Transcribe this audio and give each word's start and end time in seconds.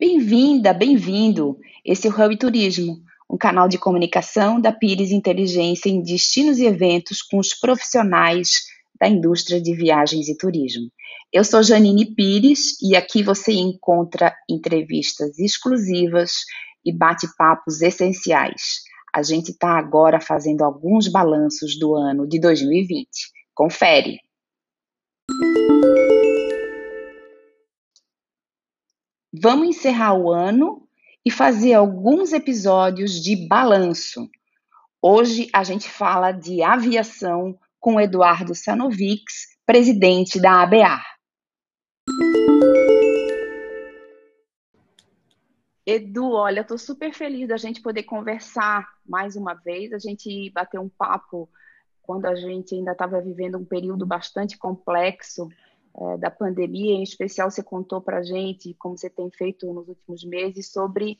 Bem-vinda, 0.00 0.72
bem-vindo. 0.72 1.58
Esse 1.84 2.06
é 2.06 2.10
o 2.10 2.14
Hub 2.14 2.36
Turismo, 2.36 3.02
um 3.28 3.36
canal 3.36 3.66
de 3.66 3.78
comunicação 3.78 4.60
da 4.60 4.70
Pires 4.70 5.10
Inteligência 5.10 5.88
em 5.88 6.00
destinos 6.00 6.60
e 6.60 6.66
eventos 6.66 7.20
com 7.20 7.36
os 7.36 7.52
profissionais 7.52 8.62
da 9.00 9.08
indústria 9.08 9.60
de 9.60 9.74
viagens 9.74 10.28
e 10.28 10.36
turismo. 10.36 10.88
Eu 11.32 11.42
sou 11.42 11.64
Janine 11.64 12.14
Pires 12.14 12.80
e 12.80 12.94
aqui 12.94 13.24
você 13.24 13.52
encontra 13.52 14.32
entrevistas 14.48 15.36
exclusivas 15.36 16.30
e 16.84 16.96
bate-papos 16.96 17.82
essenciais. 17.82 18.82
A 19.12 19.20
gente 19.24 19.50
está 19.50 19.76
agora 19.76 20.20
fazendo 20.20 20.62
alguns 20.62 21.08
balanços 21.08 21.76
do 21.76 21.96
ano 21.96 22.24
de 22.24 22.38
2020. 22.40 23.08
Confere! 23.52 24.20
Vamos 29.40 29.68
encerrar 29.68 30.14
o 30.14 30.32
ano 30.32 30.88
e 31.24 31.30
fazer 31.30 31.74
alguns 31.74 32.32
episódios 32.32 33.12
de 33.22 33.46
balanço. 33.46 34.28
Hoje 35.00 35.48
a 35.52 35.62
gente 35.62 35.88
fala 35.88 36.32
de 36.32 36.60
aviação 36.60 37.56
com 37.78 38.00
Eduardo 38.00 38.52
Sanovics, 38.52 39.46
presidente 39.64 40.40
da 40.40 40.62
ABA. 40.62 41.00
Edu, 45.86 46.32
olha, 46.32 46.62
estou 46.62 46.78
super 46.78 47.14
feliz 47.14 47.48
da 47.48 47.56
gente 47.56 47.80
poder 47.80 48.02
conversar 48.02 48.88
mais 49.06 49.36
uma 49.36 49.54
vez, 49.54 49.92
a 49.92 49.98
gente 49.98 50.50
bater 50.50 50.80
um 50.80 50.88
papo 50.88 51.48
quando 52.02 52.26
a 52.26 52.34
gente 52.34 52.74
ainda 52.74 52.90
estava 52.90 53.20
vivendo 53.20 53.56
um 53.56 53.64
período 53.64 54.04
bastante 54.04 54.58
complexo 54.58 55.48
é, 56.00 56.16
da 56.18 56.30
pandemia, 56.30 56.94
em 56.94 57.02
especial 57.02 57.50
você 57.50 57.62
contou 57.62 58.00
para 58.00 58.18
a 58.18 58.22
gente, 58.22 58.74
como 58.74 58.96
você 58.96 59.10
tem 59.10 59.30
feito 59.30 59.72
nos 59.72 59.88
últimos 59.88 60.24
meses, 60.24 60.70
sobre 60.70 61.18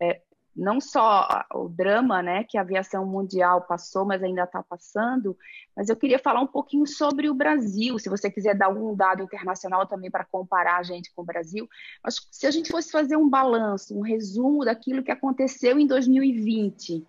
é, 0.00 0.20
não 0.56 0.80
só 0.80 1.44
o 1.52 1.68
drama 1.68 2.22
né, 2.22 2.44
que 2.44 2.56
a 2.56 2.60
aviação 2.60 3.04
mundial 3.04 3.62
passou, 3.62 4.04
mas 4.04 4.22
ainda 4.22 4.44
está 4.44 4.62
passando, 4.62 5.36
mas 5.76 5.88
eu 5.88 5.96
queria 5.96 6.18
falar 6.18 6.40
um 6.40 6.46
pouquinho 6.46 6.86
sobre 6.86 7.28
o 7.28 7.34
Brasil, 7.34 7.98
se 7.98 8.08
você 8.08 8.30
quiser 8.30 8.56
dar 8.56 8.66
algum 8.66 8.94
dado 8.94 9.22
internacional 9.22 9.86
também 9.86 10.10
para 10.10 10.24
comparar 10.24 10.78
a 10.78 10.82
gente 10.82 11.12
com 11.12 11.22
o 11.22 11.26
Brasil. 11.26 11.68
Mas 12.02 12.26
se 12.30 12.46
a 12.46 12.50
gente 12.50 12.70
fosse 12.70 12.90
fazer 12.90 13.16
um 13.16 13.28
balanço, 13.28 13.98
um 13.98 14.02
resumo 14.02 14.64
daquilo 14.64 15.02
que 15.02 15.10
aconteceu 15.10 15.78
em 15.78 15.86
2020, 15.86 17.04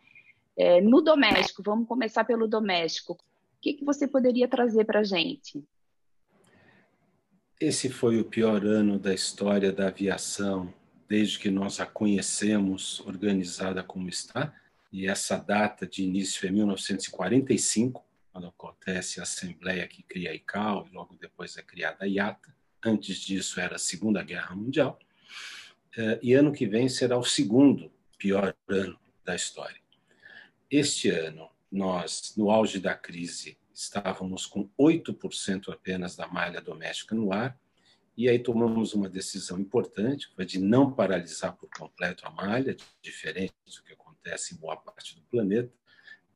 é, 0.58 0.82
no 0.82 1.02
doméstico, 1.02 1.62
vamos 1.64 1.88
começar 1.88 2.24
pelo 2.24 2.48
doméstico, 2.48 3.14
o 3.14 3.18
que, 3.62 3.74
que 3.74 3.86
você 3.86 4.08
poderia 4.08 4.48
trazer 4.48 4.86
para 4.86 5.02
a 5.02 5.04
gente? 5.04 5.64
Esse 7.60 7.90
foi 7.90 8.20
o 8.20 8.26
pior 8.26 8.66
ano 8.66 9.00
da 9.00 9.14
história 9.14 9.72
da 9.72 9.88
aviação 9.88 10.74
desde 11.08 11.40
que 11.40 11.50
nós 11.50 11.80
a 11.80 11.86
conhecemos 11.86 13.00
organizada 13.02 13.82
como 13.82 14.10
está, 14.10 14.54
e 14.92 15.08
essa 15.08 15.38
data 15.38 15.88
de 15.88 16.04
início 16.04 16.46
é 16.46 16.52
1945, 16.52 18.04
quando 18.34 18.48
acontece 18.48 19.22
a 19.22 19.24
Assembleia 19.24 19.88
que 19.88 20.04
cria 20.04 20.32
a 20.32 20.34
ICAO, 20.34 20.90
e 20.90 20.94
logo 20.94 21.16
depois 21.16 21.56
é 21.56 21.62
criada 21.62 22.04
a 22.04 22.08
IATA. 22.08 22.54
Antes 22.84 23.20
disso 23.20 23.58
era 23.62 23.78
a 23.78 23.80
Segunda 23.80 24.22
Guerra 24.22 24.54
Mundial. 24.54 25.00
Eh, 25.98 26.20
e 26.22 26.34
ano 26.34 26.52
que 26.52 26.68
vem 26.68 26.90
será 26.90 27.18
o 27.18 27.24
segundo 27.24 27.90
pior 28.18 28.54
ano 28.68 29.00
da 29.24 29.34
história. 29.34 29.80
Este 30.70 31.10
ano, 31.10 31.50
nós, 31.72 32.34
no 32.36 32.52
auge 32.52 32.80
da 32.80 32.96
crise, 32.96 33.58
estávamos 33.76 34.46
com 34.46 34.70
8% 34.80 35.72
apenas 35.72 36.16
da 36.16 36.28
malha 36.28 36.62
doméstica 36.62 37.14
no 37.14 37.34
ar, 37.34 37.60
e 38.18 38.30
aí 38.30 38.40
tomamos 38.40 38.94
uma 38.94 39.10
decisão 39.10 39.60
importante, 39.60 40.30
que 40.30 40.36
foi 40.36 40.46
de 40.46 40.58
não 40.60 40.90
paralisar 40.92 41.54
por 41.58 41.70
completo 41.70 42.26
a 42.26 42.32
malha, 42.32 42.76
diferente 43.02 43.54
do 43.66 43.84
que 43.84 43.92
acontece 43.92 44.56
em 44.56 44.58
boa 44.58 44.78
parte 44.78 45.16
do 45.16 45.22
planeta. 45.24 45.72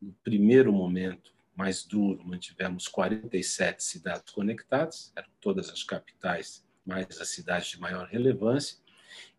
No 0.01 0.11
primeiro 0.21 0.73
momento 0.73 1.33
mais 1.55 1.83
duro, 1.83 2.21
mantivemos 2.25 2.87
47 2.87 3.81
cidades 3.81 4.33
conectadas, 4.33 5.13
eram 5.15 5.29
todas 5.39 5.69
as 5.69 5.83
capitais, 5.83 6.65
mais 6.85 7.19
as 7.21 7.29
cidades 7.29 7.69
de 7.69 7.79
maior 7.79 8.07
relevância, 8.07 8.77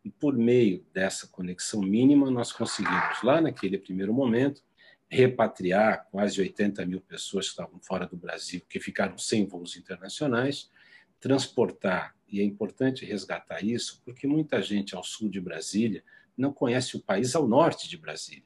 e 0.02 0.10
por 0.10 0.34
meio 0.34 0.84
dessa 0.94 1.26
conexão 1.26 1.82
mínima, 1.82 2.30
nós 2.30 2.52
conseguimos, 2.52 3.22
lá 3.22 3.41
naquele 3.41 3.78
primeiro 3.78 4.14
momento, 4.14 4.62
repatriar 5.10 6.06
quase 6.10 6.41
80 6.41 6.87
mil 6.87 7.00
pessoas 7.00 7.47
que 7.47 7.50
estavam 7.50 7.81
fora 7.81 8.06
do 8.06 8.16
Brasil, 8.16 8.62
que 8.69 8.78
ficaram 8.78 9.19
sem 9.19 9.44
voos 9.44 9.76
internacionais, 9.76 10.71
transportar 11.19 12.15
e 12.28 12.41
é 12.41 12.44
importante 12.44 13.04
resgatar 13.04 13.62
isso, 13.65 14.00
porque 14.04 14.26
muita 14.26 14.62
gente 14.62 14.94
ao 14.94 15.03
sul 15.03 15.28
de 15.28 15.41
Brasília 15.41 16.04
não 16.37 16.53
conhece 16.53 16.97
o 16.97 17.00
país 17.00 17.34
ao 17.34 17.49
norte 17.49 17.88
de 17.88 17.99
Brasília. 17.99 18.44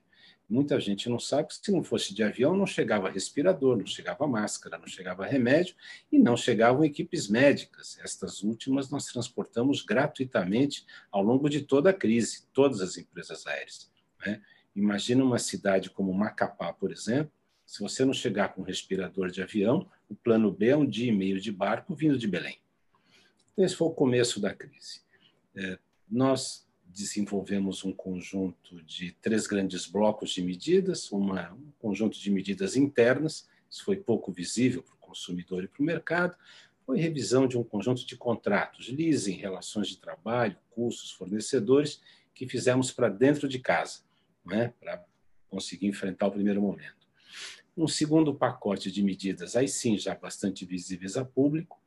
Muita 0.48 0.78
gente 0.78 1.08
não 1.08 1.18
sabe 1.18 1.48
que 1.48 1.56
se 1.56 1.72
não 1.72 1.82
fosse 1.82 2.14
de 2.14 2.22
avião 2.22 2.56
não 2.56 2.66
chegava 2.66 3.10
respirador, 3.10 3.76
não 3.76 3.86
chegava 3.86 4.26
máscara, 4.26 4.78
não 4.78 4.86
chegava 4.86 5.24
remédio 5.24 5.74
e 6.12 6.18
não 6.18 6.36
chegavam 6.36 6.84
equipes 6.84 7.28
médicas. 7.28 7.98
Estas 8.02 8.42
últimas 8.42 8.90
nós 8.90 9.06
transportamos 9.06 9.82
gratuitamente 9.82 10.84
ao 11.10 11.22
longo 11.22 11.48
de 11.48 11.62
toda 11.62 11.90
a 11.90 11.94
crise, 11.94 12.46
todas 12.52 12.80
as 12.80 12.96
empresas 12.98 13.46
aéreas. 13.46 13.90
Né? 14.24 14.42
Imagina 14.74 15.24
uma 15.24 15.38
cidade 15.38 15.90
como 15.90 16.12
Macapá, 16.12 16.72
por 16.72 16.90
exemplo, 16.90 17.32
se 17.66 17.80
você 17.80 18.04
não 18.04 18.12
chegar 18.12 18.54
com 18.54 18.60
um 18.60 18.64
respirador 18.64 19.30
de 19.30 19.42
avião, 19.42 19.88
o 20.08 20.14
plano 20.14 20.52
B 20.52 20.68
é 20.68 20.76
um 20.76 20.86
dia 20.86 21.10
e 21.10 21.16
meio 21.16 21.40
de 21.40 21.50
barco 21.50 21.94
vindo 21.94 22.18
de 22.18 22.28
Belém. 22.28 22.58
Esse 23.56 23.76
foi 23.76 23.88
o 23.88 23.92
começo 23.92 24.40
da 24.40 24.52
crise. 24.52 25.00
É, 25.56 25.78
nós 26.10 26.66
desenvolvemos 26.84 27.84
um 27.84 27.92
conjunto 27.92 28.82
de 28.82 29.12
três 29.20 29.46
grandes 29.46 29.86
blocos 29.86 30.30
de 30.30 30.42
medidas, 30.42 31.10
uma, 31.10 31.52
um 31.52 31.72
conjunto 31.78 32.18
de 32.18 32.30
medidas 32.30 32.76
internas, 32.76 33.48
isso 33.68 33.84
foi 33.84 33.96
pouco 33.96 34.30
visível 34.30 34.82
para 34.82 34.94
o 34.94 34.98
consumidor 34.98 35.64
e 35.64 35.68
para 35.68 35.82
o 35.82 35.84
mercado, 35.84 36.36
foi 36.84 36.98
revisão 36.98 37.48
de 37.48 37.56
um 37.56 37.64
conjunto 37.64 38.06
de 38.06 38.16
contratos, 38.16 38.88
leasing, 38.88 39.36
relações 39.36 39.88
de 39.88 39.96
trabalho, 39.96 40.56
custos, 40.70 41.10
fornecedores, 41.10 42.00
que 42.34 42.46
fizemos 42.46 42.92
para 42.92 43.08
dentro 43.08 43.48
de 43.48 43.58
casa, 43.58 44.00
né, 44.44 44.72
para 44.80 45.04
conseguir 45.48 45.86
enfrentar 45.86 46.26
o 46.26 46.32
primeiro 46.32 46.60
momento. 46.60 47.04
Um 47.76 47.88
segundo 47.88 48.34
pacote 48.34 48.90
de 48.90 49.02
medidas, 49.02 49.56
aí 49.56 49.68
sim 49.68 49.98
já 49.98 50.14
bastante 50.14 50.64
visíveis 50.64 51.16
a 51.16 51.24
público, 51.24 51.80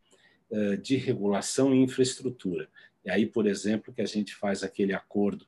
eh, 0.50 0.78
de 0.78 0.96
regulação 0.96 1.74
e 1.74 1.78
infraestrutura. 1.78 2.70
E 3.04 3.10
aí, 3.10 3.26
por 3.26 3.48
exemplo, 3.48 3.94
que 3.94 4.02
a 4.02 4.06
gente 4.06 4.34
faz 4.36 4.64
aquele 4.64 4.94
acordo 4.94 5.46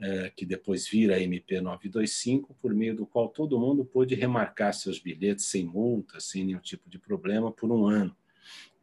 eh, 0.00 0.32
que 0.36 0.44
depois 0.44 0.88
vira 0.88 1.14
a 1.14 1.20
MP 1.20 1.60
925, 1.60 2.54
por 2.54 2.74
meio 2.74 2.96
do 2.96 3.06
qual 3.06 3.28
todo 3.28 3.58
mundo 3.58 3.84
pôde 3.84 4.16
remarcar 4.16 4.74
seus 4.74 4.98
bilhetes 4.98 5.46
sem 5.46 5.64
multa, 5.64 6.18
sem 6.18 6.44
nenhum 6.44 6.58
tipo 6.58 6.90
de 6.90 6.98
problema, 6.98 7.52
por 7.52 7.70
um 7.70 7.86
ano. 7.86 8.16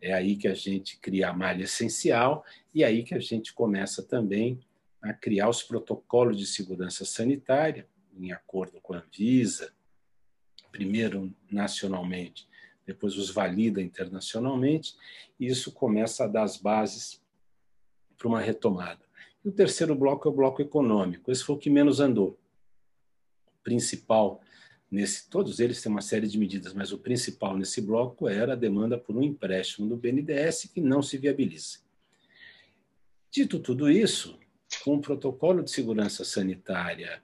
É 0.02 0.14
aí 0.14 0.38
que 0.38 0.48
a 0.48 0.54
gente 0.54 0.98
cria 0.98 1.30
a 1.30 1.34
malha 1.34 1.64
essencial 1.64 2.46
e 2.74 2.84
aí 2.84 3.04
que 3.04 3.14
a 3.14 3.20
gente 3.20 3.54
começa 3.54 4.02
também 4.02 4.60
a 5.02 5.14
criar 5.14 5.50
os 5.50 5.64
protocolos 5.64 6.38
de 6.38 6.46
segurança 6.46 7.06
sanitária, 7.06 7.88
em 8.18 8.32
acordo 8.32 8.80
com 8.82 8.94
a 8.94 8.98
Anvisa, 8.98 9.74
primeiro 10.72 11.34
nacionalmente 11.52 12.48
depois 12.86 13.18
os 13.18 13.30
valida 13.30 13.82
internacionalmente, 13.82 14.96
e 15.40 15.48
isso 15.48 15.72
começa 15.72 16.26
a 16.26 16.28
dar 16.28 16.44
as 16.44 16.58
bases 16.58 17.22
para 18.18 18.28
uma 18.28 18.42
retomada. 18.42 19.02
E 19.44 19.50
o 19.50 19.52
terceiro 19.52 19.96
bloco 19.96 20.28
é 20.28 20.32
o 20.32 20.36
bloco 20.36 20.62
econômico. 20.62 21.32
Esse 21.32 21.44
foi 21.44 21.56
o 21.56 21.60
que 21.60 21.70
menos 21.70 22.00
andou. 22.00 22.38
O 23.48 23.64
principal 23.64 24.42
nesse, 24.90 25.30
todos 25.30 25.60
eles 25.60 25.82
têm 25.82 25.92
uma 25.92 26.02
série 26.02 26.28
de 26.28 26.38
medidas, 26.38 26.74
mas 26.74 26.92
o 26.92 26.98
principal 26.98 27.58
nesse 27.58 27.82
bloco 27.82 28.28
era 28.28 28.54
a 28.54 28.58
demanda 28.58 28.98
por 28.98 29.16
um 29.16 29.24
empréstimo 29.24 29.88
do 29.88 29.98
BNDES 29.98 30.70
que 30.74 30.82
não 30.82 31.02
se 31.02 31.18
viabiliza. 31.18 31.80
Dito 33.32 33.60
tudo 33.60 33.90
isso, 33.90 34.38
com 34.80 34.96
o 34.96 35.02
protocolo 35.02 35.64
de 35.64 35.72
segurança 35.72 36.24
sanitária 36.24 37.22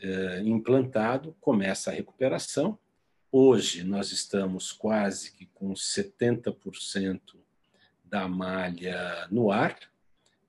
eh, 0.00 0.42
implantado, 0.44 1.36
começa 1.40 1.90
a 1.90 1.94
recuperação 1.94 2.78
Hoje 3.30 3.84
nós 3.84 4.10
estamos 4.10 4.72
quase 4.72 5.32
que 5.32 5.44
com 5.52 5.74
70% 5.74 7.20
da 8.02 8.26
malha 8.26 9.28
no 9.30 9.50
ar, 9.50 9.78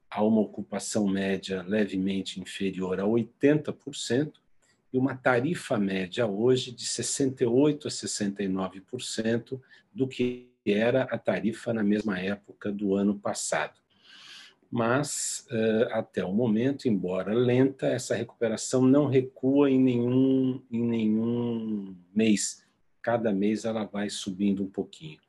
a 0.10 0.24
uma 0.24 0.40
ocupação 0.40 1.06
média 1.06 1.62
levemente 1.62 2.40
inferior 2.40 3.02
a 3.02 3.04
80%, 3.04 4.32
e 4.94 4.98
uma 4.98 5.14
tarifa 5.14 5.78
média 5.78 6.26
hoje 6.26 6.72
de 6.72 6.86
68% 6.86 7.86
a 7.86 7.90
69% 7.90 9.62
do 9.94 10.08
que 10.08 10.50
era 10.66 11.04
a 11.04 11.18
tarifa 11.18 11.74
na 11.74 11.84
mesma 11.84 12.18
época 12.18 12.72
do 12.72 12.96
ano 12.96 13.20
passado. 13.20 13.78
Mas, 14.72 15.48
eh, 15.50 15.88
até 15.92 16.24
o 16.24 16.32
momento, 16.32 16.88
embora 16.88 17.34
lenta, 17.34 17.88
essa 17.88 18.16
recuperação 18.16 18.84
não 18.84 19.08
recua 19.08 19.70
em 19.70 19.80
nenhum, 19.80 20.62
em 20.72 20.84
nenhum 20.84 21.96
mês 22.14 22.64
cada 23.02 23.34
mês 23.34 23.66
ela 23.66 23.86
vai 23.86 24.10
subindo 24.10 24.64
um 24.64 24.70
pouquinho. 24.70 25.20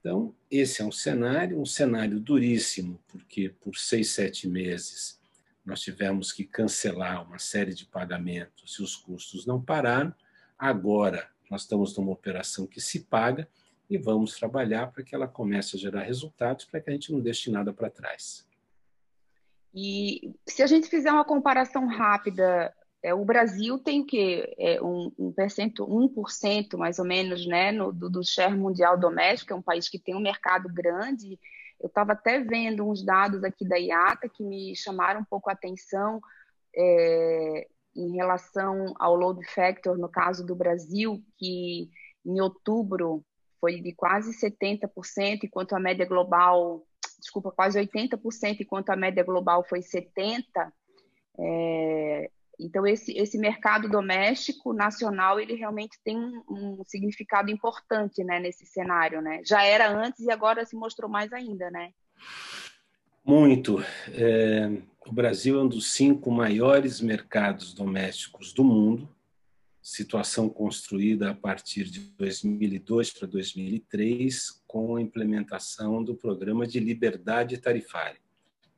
Então, 0.00 0.34
esse 0.50 0.82
é 0.82 0.84
um 0.84 0.92
cenário, 0.92 1.60
um 1.60 1.66
cenário 1.66 2.20
duríssimo, 2.20 3.00
porque 3.08 3.48
por 3.60 3.76
seis, 3.76 4.10
sete 4.10 4.48
meses 4.48 5.18
nós 5.64 5.80
tivemos 5.80 6.32
que 6.32 6.44
cancelar 6.44 7.26
uma 7.26 7.38
série 7.38 7.74
de 7.74 7.84
pagamentos 7.84 8.78
e 8.78 8.82
os 8.82 8.96
custos 8.96 9.44
não 9.44 9.60
pararam. 9.60 10.14
Agora, 10.58 11.28
nós 11.50 11.62
estamos 11.62 11.96
numa 11.96 12.12
operação 12.12 12.66
que 12.66 12.80
se 12.80 13.00
paga 13.00 13.48
e 13.90 13.98
vamos 13.98 14.34
trabalhar 14.34 14.88
para 14.88 15.02
que 15.02 15.14
ela 15.14 15.28
comece 15.28 15.76
a 15.76 15.78
gerar 15.78 16.02
resultados, 16.02 16.64
para 16.64 16.80
que 16.80 16.90
a 16.90 16.92
gente 16.92 17.12
não 17.12 17.20
deixe 17.20 17.50
nada 17.50 17.72
para 17.72 17.90
trás. 17.90 18.46
E 19.74 20.34
se 20.46 20.62
a 20.62 20.66
gente 20.66 20.88
fizer 20.88 21.10
uma 21.10 21.24
comparação 21.24 21.86
rápida, 21.86 22.72
é, 23.02 23.14
o 23.14 23.24
Brasil 23.24 23.78
tem 23.78 24.00
o 24.00 24.06
quê? 24.06 24.54
É, 24.58 24.82
um, 24.82 25.12
um 25.18 25.32
percento, 25.32 25.86
1% 25.86 26.76
mais 26.76 26.98
ou 26.98 27.04
menos 27.04 27.46
né, 27.46 27.70
no, 27.70 27.92
do, 27.92 28.10
do 28.10 28.24
share 28.24 28.56
mundial 28.56 28.98
doméstico, 28.98 29.52
é 29.52 29.56
um 29.56 29.62
país 29.62 29.88
que 29.88 29.98
tem 29.98 30.14
um 30.16 30.20
mercado 30.20 30.68
grande. 30.72 31.38
Eu 31.80 31.86
estava 31.86 32.12
até 32.12 32.40
vendo 32.40 32.88
uns 32.88 33.04
dados 33.04 33.44
aqui 33.44 33.66
da 33.66 33.76
IATA 33.76 34.28
que 34.28 34.42
me 34.42 34.74
chamaram 34.74 35.20
um 35.20 35.24
pouco 35.24 35.48
a 35.48 35.52
atenção 35.52 36.20
é, 36.74 37.68
em 37.94 38.16
relação 38.16 38.94
ao 38.98 39.14
load 39.14 39.44
factor, 39.52 39.96
no 39.96 40.08
caso 40.08 40.44
do 40.44 40.56
Brasil, 40.56 41.22
que 41.36 41.88
em 42.24 42.40
outubro 42.40 43.24
foi 43.60 43.80
de 43.80 43.92
quase 43.92 44.32
70%, 44.32 45.44
enquanto 45.44 45.74
a 45.74 45.80
média 45.80 46.06
global, 46.06 46.84
desculpa, 47.18 47.50
quase 47.50 47.78
80%, 47.78 48.60
enquanto 48.60 48.90
a 48.90 48.96
média 48.96 49.24
global 49.24 49.64
foi 49.68 49.80
70%. 49.80 50.44
É, 51.40 52.30
então, 52.60 52.84
esse, 52.86 53.12
esse 53.16 53.38
mercado 53.38 53.88
doméstico 53.88 54.72
nacional, 54.72 55.38
ele 55.38 55.54
realmente 55.54 55.96
tem 56.04 56.16
um, 56.16 56.42
um, 56.50 56.82
significado 56.84 57.50
importante 57.50 58.24
né, 58.24 58.40
nesse 58.40 58.66
cenário. 58.66 59.22
Né? 59.22 59.42
Já 59.44 59.62
era 59.62 59.88
antes 59.88 60.20
e 60.20 60.30
agora 60.30 60.64
se 60.64 60.74
mostrou 60.74 61.08
mais 61.08 61.32
ainda, 61.32 61.70
né? 61.70 61.92
Muito. 63.24 63.78
É, 64.12 64.70
o 65.06 65.12
Brasil 65.12 65.58
é 65.58 65.62
um 65.62 65.68
dos 65.68 65.92
cinco 65.92 66.30
maiores 66.30 67.00
mercados 67.00 67.72
domésticos 67.72 68.52
do 68.52 68.64
mundo, 68.64 69.08
situação 69.88 70.50
construída 70.50 71.30
a 71.30 71.34
partir 71.34 71.84
de 71.84 72.00
2002 72.00 73.10
para 73.10 73.26
2003, 73.26 74.62
com 74.66 74.96
a 74.96 75.00
implementação 75.00 76.04
do 76.04 76.14
programa 76.14 76.66
de 76.66 76.78
liberdade 76.78 77.56
tarifária. 77.56 78.20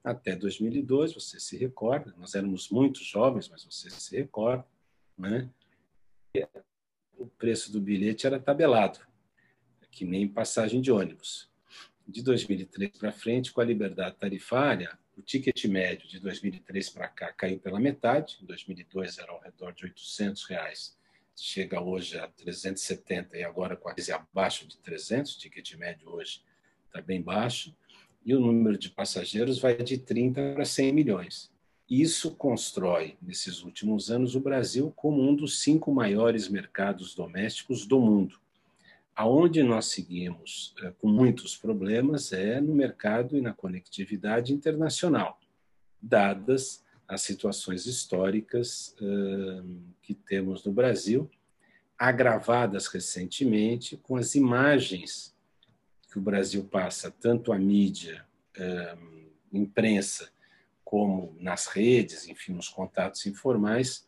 Até 0.04 0.36
2002, 0.36 1.12
você 1.12 1.40
se 1.40 1.56
recorda, 1.56 2.14
nós 2.16 2.36
éramos 2.36 2.70
muito 2.70 3.02
jovens, 3.02 3.48
mas 3.48 3.64
você 3.64 3.90
se 3.90 4.16
recorda, 4.16 4.64
né? 5.18 5.50
o 7.18 7.26
preço 7.26 7.72
do 7.72 7.80
bilhete 7.80 8.24
era 8.24 8.38
tabelado, 8.38 9.00
que 9.90 10.04
nem 10.04 10.28
passagem 10.28 10.80
de 10.80 10.92
ônibus. 10.92 11.50
De 12.06 12.22
2003 12.22 12.96
para 12.96 13.10
frente, 13.10 13.52
com 13.52 13.60
a 13.60 13.64
liberdade 13.64 14.14
tarifária, 14.16 14.96
o 15.18 15.22
ticket 15.22 15.64
médio 15.64 16.08
de 16.08 16.20
2003 16.20 16.88
para 16.90 17.08
cá 17.08 17.32
caiu 17.32 17.58
pela 17.58 17.80
metade. 17.80 18.38
Em 18.40 18.46
2002 18.46 19.18
era 19.18 19.32
ao 19.32 19.40
redor 19.40 19.72
de 19.72 19.84
800 19.84 20.44
reais 20.44 20.99
chega 21.40 21.80
hoje 21.80 22.18
a 22.18 22.28
370 22.28 23.38
e 23.38 23.44
agora 23.44 23.76
quase 23.76 24.12
abaixo 24.12 24.68
de 24.68 24.76
300, 24.78 25.34
o 25.34 25.38
ticket 25.38 25.74
médio 25.76 26.10
hoje 26.10 26.42
está 26.86 27.00
bem 27.00 27.22
baixo, 27.22 27.74
e 28.24 28.34
o 28.34 28.40
número 28.40 28.76
de 28.76 28.90
passageiros 28.90 29.58
vai 29.58 29.76
de 29.76 29.96
30 29.96 30.52
para 30.54 30.64
100 30.64 30.92
milhões. 30.92 31.50
Isso 31.88 32.32
constrói, 32.36 33.16
nesses 33.20 33.62
últimos 33.62 34.10
anos, 34.10 34.36
o 34.36 34.40
Brasil 34.40 34.92
como 34.94 35.22
um 35.22 35.34
dos 35.34 35.60
cinco 35.60 35.92
maiores 35.92 36.48
mercados 36.48 37.14
domésticos 37.14 37.86
do 37.86 37.98
mundo. 37.98 38.38
Aonde 39.16 39.62
nós 39.62 39.86
seguimos 39.86 40.74
é, 40.82 40.92
com 40.92 41.08
muitos 41.08 41.56
problemas 41.56 42.32
é 42.32 42.60
no 42.60 42.74
mercado 42.74 43.36
e 43.36 43.40
na 43.40 43.52
conectividade 43.52 44.52
internacional, 44.52 45.40
dadas 46.00 46.84
as 47.10 47.22
situações 47.22 47.86
históricas 47.86 48.94
que 50.00 50.14
temos 50.14 50.64
no 50.64 50.72
Brasil, 50.72 51.28
agravadas 51.98 52.86
recentemente 52.86 53.96
com 53.96 54.16
as 54.16 54.34
imagens 54.34 55.34
que 56.10 56.18
o 56.18 56.22
Brasil 56.22 56.64
passa, 56.64 57.10
tanto 57.10 57.52
a 57.52 57.58
mídia, 57.58 58.24
imprensa, 59.52 60.30
como 60.84 61.36
nas 61.38 61.66
redes, 61.66 62.28
enfim, 62.28 62.52
nos 62.52 62.68
contatos 62.68 63.26
informais, 63.26 64.06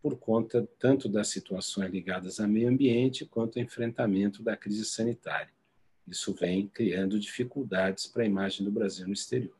por 0.00 0.16
conta 0.16 0.68
tanto 0.78 1.08
das 1.08 1.28
situações 1.28 1.90
ligadas 1.90 2.38
ao 2.38 2.46
meio 2.46 2.68
ambiente 2.68 3.24
quanto 3.24 3.58
ao 3.58 3.64
enfrentamento 3.64 4.42
da 4.42 4.56
crise 4.56 4.84
sanitária. 4.84 5.52
Isso 6.06 6.32
vem 6.32 6.68
criando 6.68 7.18
dificuldades 7.18 8.06
para 8.06 8.22
a 8.22 8.26
imagem 8.26 8.64
do 8.64 8.70
Brasil 8.70 9.06
no 9.06 9.12
exterior. 9.12 9.55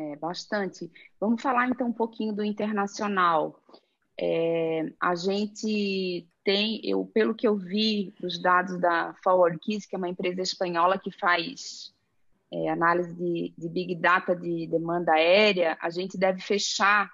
É, 0.00 0.16
bastante. 0.16 0.90
Vamos 1.20 1.42
falar 1.42 1.68
então 1.68 1.88
um 1.88 1.92
pouquinho 1.92 2.32
do 2.32 2.42
internacional. 2.42 3.62
É, 4.18 4.90
a 4.98 5.14
gente 5.14 6.26
tem, 6.42 6.80
eu, 6.82 7.04
pelo 7.04 7.34
que 7.34 7.46
eu 7.46 7.54
vi 7.54 8.14
dos 8.18 8.40
dados 8.40 8.80
da 8.80 9.14
Forward 9.22 9.58
Keys, 9.58 9.84
que 9.84 9.94
é 9.94 9.98
uma 9.98 10.08
empresa 10.08 10.40
espanhola 10.40 10.98
que 10.98 11.10
faz 11.10 11.94
é, 12.50 12.70
análise 12.70 13.14
de, 13.14 13.52
de, 13.58 13.68
Big 13.68 13.94
Data 13.96 14.34
de 14.34 14.66
demanda 14.68 15.12
aérea, 15.12 15.76
a 15.82 15.90
gente 15.90 16.16
deve 16.16 16.40
fechar, 16.40 17.12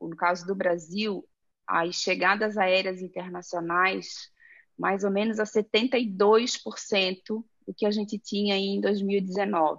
no 0.00 0.16
caso 0.16 0.46
do 0.46 0.54
Brasil, 0.54 1.28
as 1.66 1.94
chegadas 1.94 2.56
aéreas 2.56 3.02
internacionais 3.02 4.32
mais 4.78 5.04
ou 5.04 5.10
menos 5.10 5.38
a 5.38 5.44
72% 5.44 7.44
do 7.66 7.74
que 7.76 7.84
a 7.84 7.90
gente 7.90 8.18
tinha 8.18 8.56
em 8.56 8.80
2019. 8.80 9.78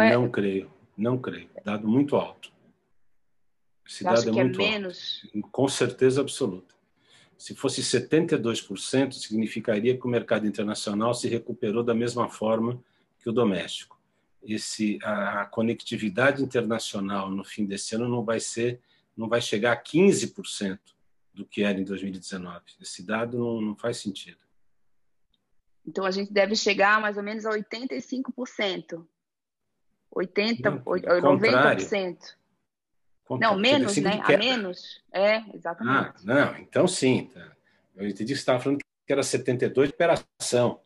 É? 0.00 0.14
Não 0.14 0.30
creio, 0.30 0.70
não 0.96 1.18
creio. 1.18 1.48
Dado 1.64 1.88
muito 1.88 2.16
alto. 2.16 2.52
Esse 3.88 4.04
dado 4.04 4.26
é, 4.26 4.28
é 4.28 4.32
muito 4.32 4.60
é 4.60 4.70
menos? 4.70 5.22
alto. 5.24 5.48
Com 5.50 5.68
certeza 5.68 6.20
absoluta. 6.20 6.74
Se 7.38 7.54
fosse 7.54 7.82
72%, 7.82 9.12
significaria 9.12 9.96
que 9.96 10.06
o 10.06 10.10
mercado 10.10 10.46
internacional 10.46 11.14
se 11.14 11.28
recuperou 11.28 11.82
da 11.82 11.94
mesma 11.94 12.28
forma 12.28 12.82
que 13.20 13.28
o 13.28 13.32
doméstico. 13.32 14.00
Esse, 14.42 14.98
a, 15.02 15.42
a 15.42 15.46
conectividade 15.46 16.42
internacional 16.42 17.30
no 17.30 17.44
fim 17.44 17.66
desse 17.66 17.94
ano 17.94 18.08
não 18.08 18.24
vai 18.24 18.40
ser, 18.40 18.80
não 19.16 19.28
vai 19.28 19.40
chegar 19.40 19.72
a 19.72 19.82
15% 19.82 20.78
do 21.34 21.44
que 21.44 21.62
era 21.62 21.78
em 21.78 21.84
2019. 21.84 22.60
Esse 22.80 23.02
dado 23.02 23.38
não, 23.38 23.60
não 23.60 23.76
faz 23.76 23.98
sentido. 23.98 24.38
Então 25.86 26.04
a 26.04 26.10
gente 26.10 26.32
deve 26.32 26.56
chegar 26.56 27.00
mais 27.00 27.16
ou 27.16 27.22
menos 27.22 27.44
a 27.44 27.50
85%. 27.50 29.06
80, 30.16 30.70
não, 30.70 30.78
90%. 30.80 32.16
Não, 33.38 33.56
menos, 33.56 33.96
né? 33.98 34.20
A 34.24 34.38
menos. 34.38 35.02
É, 35.12 35.42
exatamente. 35.52 35.98
Ah, 35.98 36.14
não, 36.24 36.56
então 36.56 36.88
sim. 36.88 37.30
Tá. 37.34 37.52
Eu 37.94 38.08
entendi 38.08 38.32
que 38.32 38.38
você 38.38 38.42
estava 38.42 38.60
falando 38.60 38.78
que 38.78 39.12
era 39.12 39.22
72 39.22 39.88
de 39.88 39.94
operação. 39.94 40.80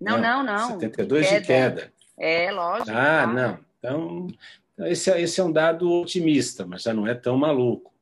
Não, 0.00 0.18
não, 0.18 0.42
não. 0.42 0.80
72 0.80 1.26
de 1.26 1.28
queda. 1.28 1.40
de 1.40 1.46
queda. 1.46 1.92
É, 2.16 2.50
lógico. 2.52 2.90
Ah, 2.90 3.26
não. 3.26 3.58
Então, 3.78 4.26
esse, 4.86 5.10
é, 5.10 5.20
esse 5.20 5.40
é 5.40 5.44
um 5.44 5.52
dado 5.52 5.90
otimista, 6.00 6.66
mas 6.66 6.82
já 6.82 6.94
não 6.94 7.06
é 7.06 7.14
tão 7.14 7.36
maluco. 7.36 7.92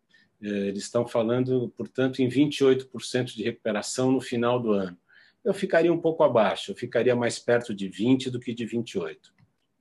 É, 0.40 0.46
eles 0.46 0.84
estão 0.84 1.06
falando, 1.08 1.72
portanto, 1.76 2.20
em 2.20 2.28
28% 2.28 3.34
de 3.34 3.42
recuperação 3.42 4.12
no 4.12 4.20
final 4.20 4.60
do 4.60 4.72
ano. 4.72 4.96
Eu 5.44 5.52
ficaria 5.52 5.92
um 5.92 6.00
pouco 6.00 6.22
abaixo, 6.22 6.70
eu 6.70 6.76
ficaria 6.76 7.16
mais 7.16 7.38
perto 7.38 7.74
de 7.74 7.88
20 7.88 8.30
do 8.30 8.38
que 8.38 8.54
de 8.54 8.64
28. 8.64 9.32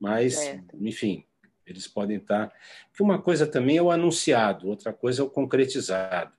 Mas, 0.02 0.34
certo. 0.34 0.76
enfim, 0.80 1.24
eles 1.64 1.86
podem 1.86 2.16
estar. 2.16 2.52
Que 2.92 3.04
uma 3.04 3.22
coisa 3.22 3.46
também 3.46 3.76
é 3.76 3.82
o 3.82 3.92
anunciado, 3.92 4.66
outra 4.66 4.92
coisa 4.92 5.22
é 5.22 5.24
o 5.24 5.30
concretizado. 5.30 6.32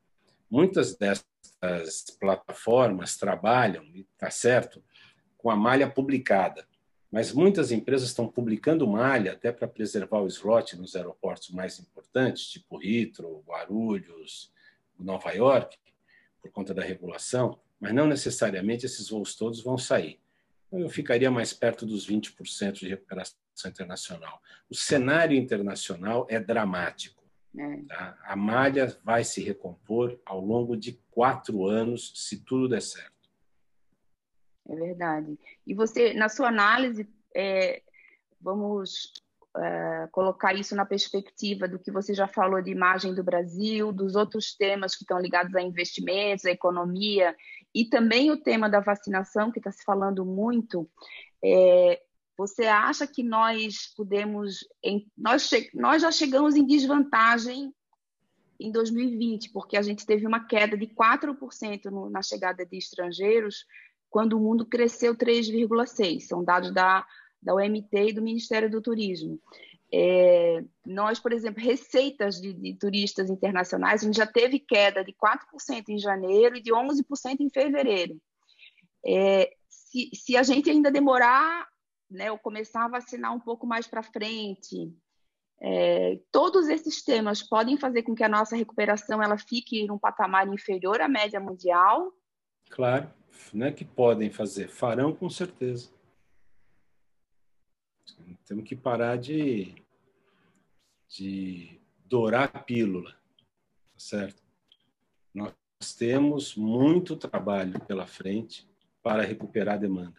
Muitas 0.51 0.97
dessas 0.97 2.05
plataformas 2.19 3.15
trabalham, 3.15 3.85
e 3.95 4.01
está 4.01 4.29
certo, 4.29 4.83
com 5.37 5.49
a 5.49 5.55
malha 5.55 5.89
publicada. 5.89 6.67
Mas 7.09 7.31
muitas 7.31 7.71
empresas 7.71 8.09
estão 8.09 8.27
publicando 8.27 8.85
malha 8.85 9.31
até 9.31 9.49
para 9.49 9.65
preservar 9.65 10.19
o 10.19 10.27
slot 10.27 10.75
nos 10.75 10.93
aeroportos 10.93 11.49
mais 11.51 11.79
importantes, 11.79 12.47
tipo 12.47 12.83
Heathrow, 12.83 13.45
Guarulhos, 13.47 14.51
Nova 14.99 15.31
York, 15.31 15.77
por 16.41 16.51
conta 16.51 16.73
da 16.73 16.83
regulação, 16.83 17.57
mas 17.79 17.93
não 17.93 18.07
necessariamente 18.07 18.85
esses 18.85 19.07
voos 19.07 19.35
todos 19.35 19.63
vão 19.63 19.77
sair. 19.77 20.19
Eu 20.73 20.89
ficaria 20.89 21.29
mais 21.29 21.53
perto 21.53 21.85
dos 21.85 22.07
20% 22.07 22.73
de 22.73 22.89
recuperação 22.89 23.37
internacional. 23.65 24.41
O 24.69 24.75
cenário 24.75 25.37
internacional 25.37 26.25
é 26.29 26.39
dramático. 26.39 27.23
É. 27.57 27.77
Tá? 27.83 28.17
A 28.23 28.35
malha 28.35 28.87
vai 29.03 29.23
se 29.23 29.41
recompor 29.41 30.19
ao 30.25 30.39
longo 30.39 30.75
de 30.75 30.99
quatro 31.11 31.67
anos, 31.67 32.11
se 32.15 32.43
tudo 32.43 32.67
der 32.67 32.81
certo. 32.81 33.13
É 34.67 34.75
verdade. 34.75 35.37
E 35.67 35.73
você, 35.73 36.13
na 36.13 36.29
sua 36.29 36.47
análise, 36.47 37.07
é, 37.35 37.81
vamos 38.41 39.13
é, 39.55 40.07
colocar 40.11 40.53
isso 40.53 40.75
na 40.75 40.85
perspectiva 40.85 41.67
do 41.67 41.77
que 41.77 41.91
você 41.91 42.13
já 42.13 42.27
falou 42.27 42.61
de 42.61 42.71
imagem 42.71 43.13
do 43.13 43.23
Brasil, 43.23 43.91
dos 43.91 44.15
outros 44.15 44.55
temas 44.55 44.95
que 44.95 45.03
estão 45.03 45.19
ligados 45.19 45.53
a 45.55 45.61
investimentos, 45.61 46.45
a 46.45 46.51
economia, 46.51 47.35
e 47.73 47.85
também 47.85 48.31
o 48.31 48.41
tema 48.41 48.69
da 48.69 48.79
vacinação, 48.79 49.51
que 49.51 49.59
está 49.59 49.71
se 49.71 49.83
falando 49.83 50.25
muito. 50.25 50.89
É, 51.43 52.01
você 52.37 52.65
acha 52.65 53.05
que 53.05 53.23
nós 53.23 53.93
podemos. 53.95 54.59
Nós, 55.17 55.49
nós 55.73 56.01
já 56.01 56.11
chegamos 56.11 56.55
em 56.55 56.65
desvantagem 56.65 57.73
em 58.59 58.71
2020, 58.71 59.51
porque 59.51 59.77
a 59.77 59.81
gente 59.81 60.05
teve 60.05 60.25
uma 60.25 60.45
queda 60.45 60.77
de 60.77 60.87
4% 60.87 61.85
no, 61.85 62.09
na 62.09 62.21
chegada 62.21 62.65
de 62.65 62.77
estrangeiros, 62.77 63.65
quando 64.09 64.33
o 64.33 64.39
mundo 64.39 64.65
cresceu 64.65 65.15
3,6%. 65.15 66.21
São 66.21 66.43
dados 66.43 66.71
da, 66.71 67.05
da 67.43 67.53
OMT 67.53 67.89
e 67.91 68.13
do 68.13 68.21
Ministério 68.21 68.69
do 68.69 68.81
Turismo. 68.81 69.39
É, 69.95 70.63
nós, 70.85 71.19
por 71.19 71.31
exemplo, 71.31 71.63
receitas 71.63 72.41
de, 72.41 72.51
de, 72.51 72.73
turistas 72.73 73.29
internacionais, 73.29 74.01
a 74.01 74.05
gente 74.05 74.17
já 74.17 74.25
teve 74.25 74.57
queda 74.57 75.03
de 75.03 75.13
4% 75.13 75.89
em 75.89 75.99
janeiro 75.99 76.55
e 76.55 76.61
de 76.61 76.71
11% 76.71 77.41
em 77.41 77.49
fevereiro. 77.49 78.19
É, 79.05 79.53
se, 79.69 80.09
se, 80.15 80.35
a 80.35 80.41
gente 80.41 80.67
ainda 80.67 80.89
demorar, 80.89 81.67
né, 82.09 82.31
ou 82.31 82.39
começar 82.39 82.85
a 82.85 82.87
vacinar 82.87 83.35
um 83.35 83.39
pouco 83.39 83.67
mais 83.67 83.85
para 83.85 84.01
frente, 84.01 84.91
é, 85.61 86.19
todos 86.31 86.67
esses 86.67 87.03
temas 87.03 87.43
podem 87.43 87.77
fazer 87.77 88.01
com 88.01 88.15
que 88.15 88.23
a 88.23 88.29
nossa 88.29 88.55
recuperação 88.55 89.21
ela 89.21 89.37
fique 89.37 89.85
num 89.85 89.99
patamar 89.99 90.47
inferior 90.47 91.01
à 91.01 91.07
média 91.07 91.39
mundial? 91.39 92.11
Claro, 92.71 93.11
não 93.53 93.67
é 93.67 93.71
que 93.71 93.85
podem 93.85 94.31
fazer, 94.31 94.67
farão 94.67 95.13
com 95.13 95.29
certeza. 95.29 95.89
Temos 98.45 98.65
que 98.65 98.75
parar 98.75 99.17
de 99.17 99.75
de 101.17 101.79
dourar 102.05 102.49
a 102.53 102.59
pílula, 102.59 103.11
tá 103.11 103.99
certo? 103.99 104.41
Nós 105.33 105.53
temos 105.97 106.55
muito 106.55 107.15
trabalho 107.15 107.79
pela 107.85 108.07
frente 108.07 108.67
para 109.01 109.23
recuperar 109.23 109.75
a 109.75 109.79
demanda. 109.79 110.15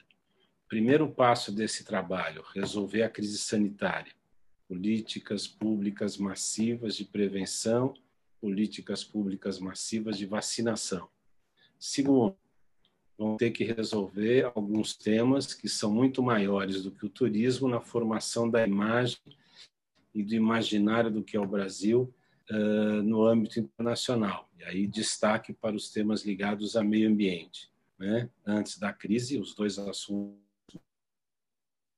Primeiro 0.69 1.11
passo 1.11 1.51
desse 1.51 1.85
trabalho, 1.85 2.45
resolver 2.55 3.03
a 3.03 3.11
crise 3.11 3.39
sanitária. 3.39 4.13
Políticas 4.69 5.47
públicas 5.47 6.17
massivas 6.17 6.97
de 6.97 7.05
prevenção, 7.05 7.95
políticas 8.41 9.03
públicas 9.03 9.59
massivas 9.59 10.17
de 10.17 10.27
vacinação. 10.27 11.09
Segundo, 11.79 12.37
vão 13.17 13.37
ter 13.37 13.51
que 13.51 13.65
resolver 13.65 14.51
alguns 14.55 14.97
temas 14.97 15.55
que 15.55 15.69
são 15.69 15.93
muito 15.93 16.23
maiores 16.23 16.83
do 16.83 16.91
que 16.91 17.07
o 17.07 17.09
turismo 17.09 17.69
na 17.69 17.81
formação 17.81 18.49
da 18.49 18.67
imagem 18.67 19.19
e 20.15 20.23
do 20.23 20.35
imaginário 20.35 21.11
do 21.11 21.23
que 21.23 21.37
é 21.37 21.41
o 21.41 21.47
Brasil 21.47 22.13
uh, 22.51 23.03
no 23.03 23.25
âmbito 23.25 23.61
internacional. 23.61 24.49
E 24.59 24.65
aí 24.65 24.87
destaque 24.87 25.53
para 25.53 25.77
os 25.77 25.91
temas 25.91 26.25
ligados 26.25 26.77
a 26.77 26.83
meio 26.83 27.09
ambiente. 27.09 27.71
Né? 27.99 28.29
Antes 28.47 28.79
da 28.79 28.93
crise, 28.93 29.39
os 29.39 29.55
dois 29.55 29.79
assuntos 29.79 30.39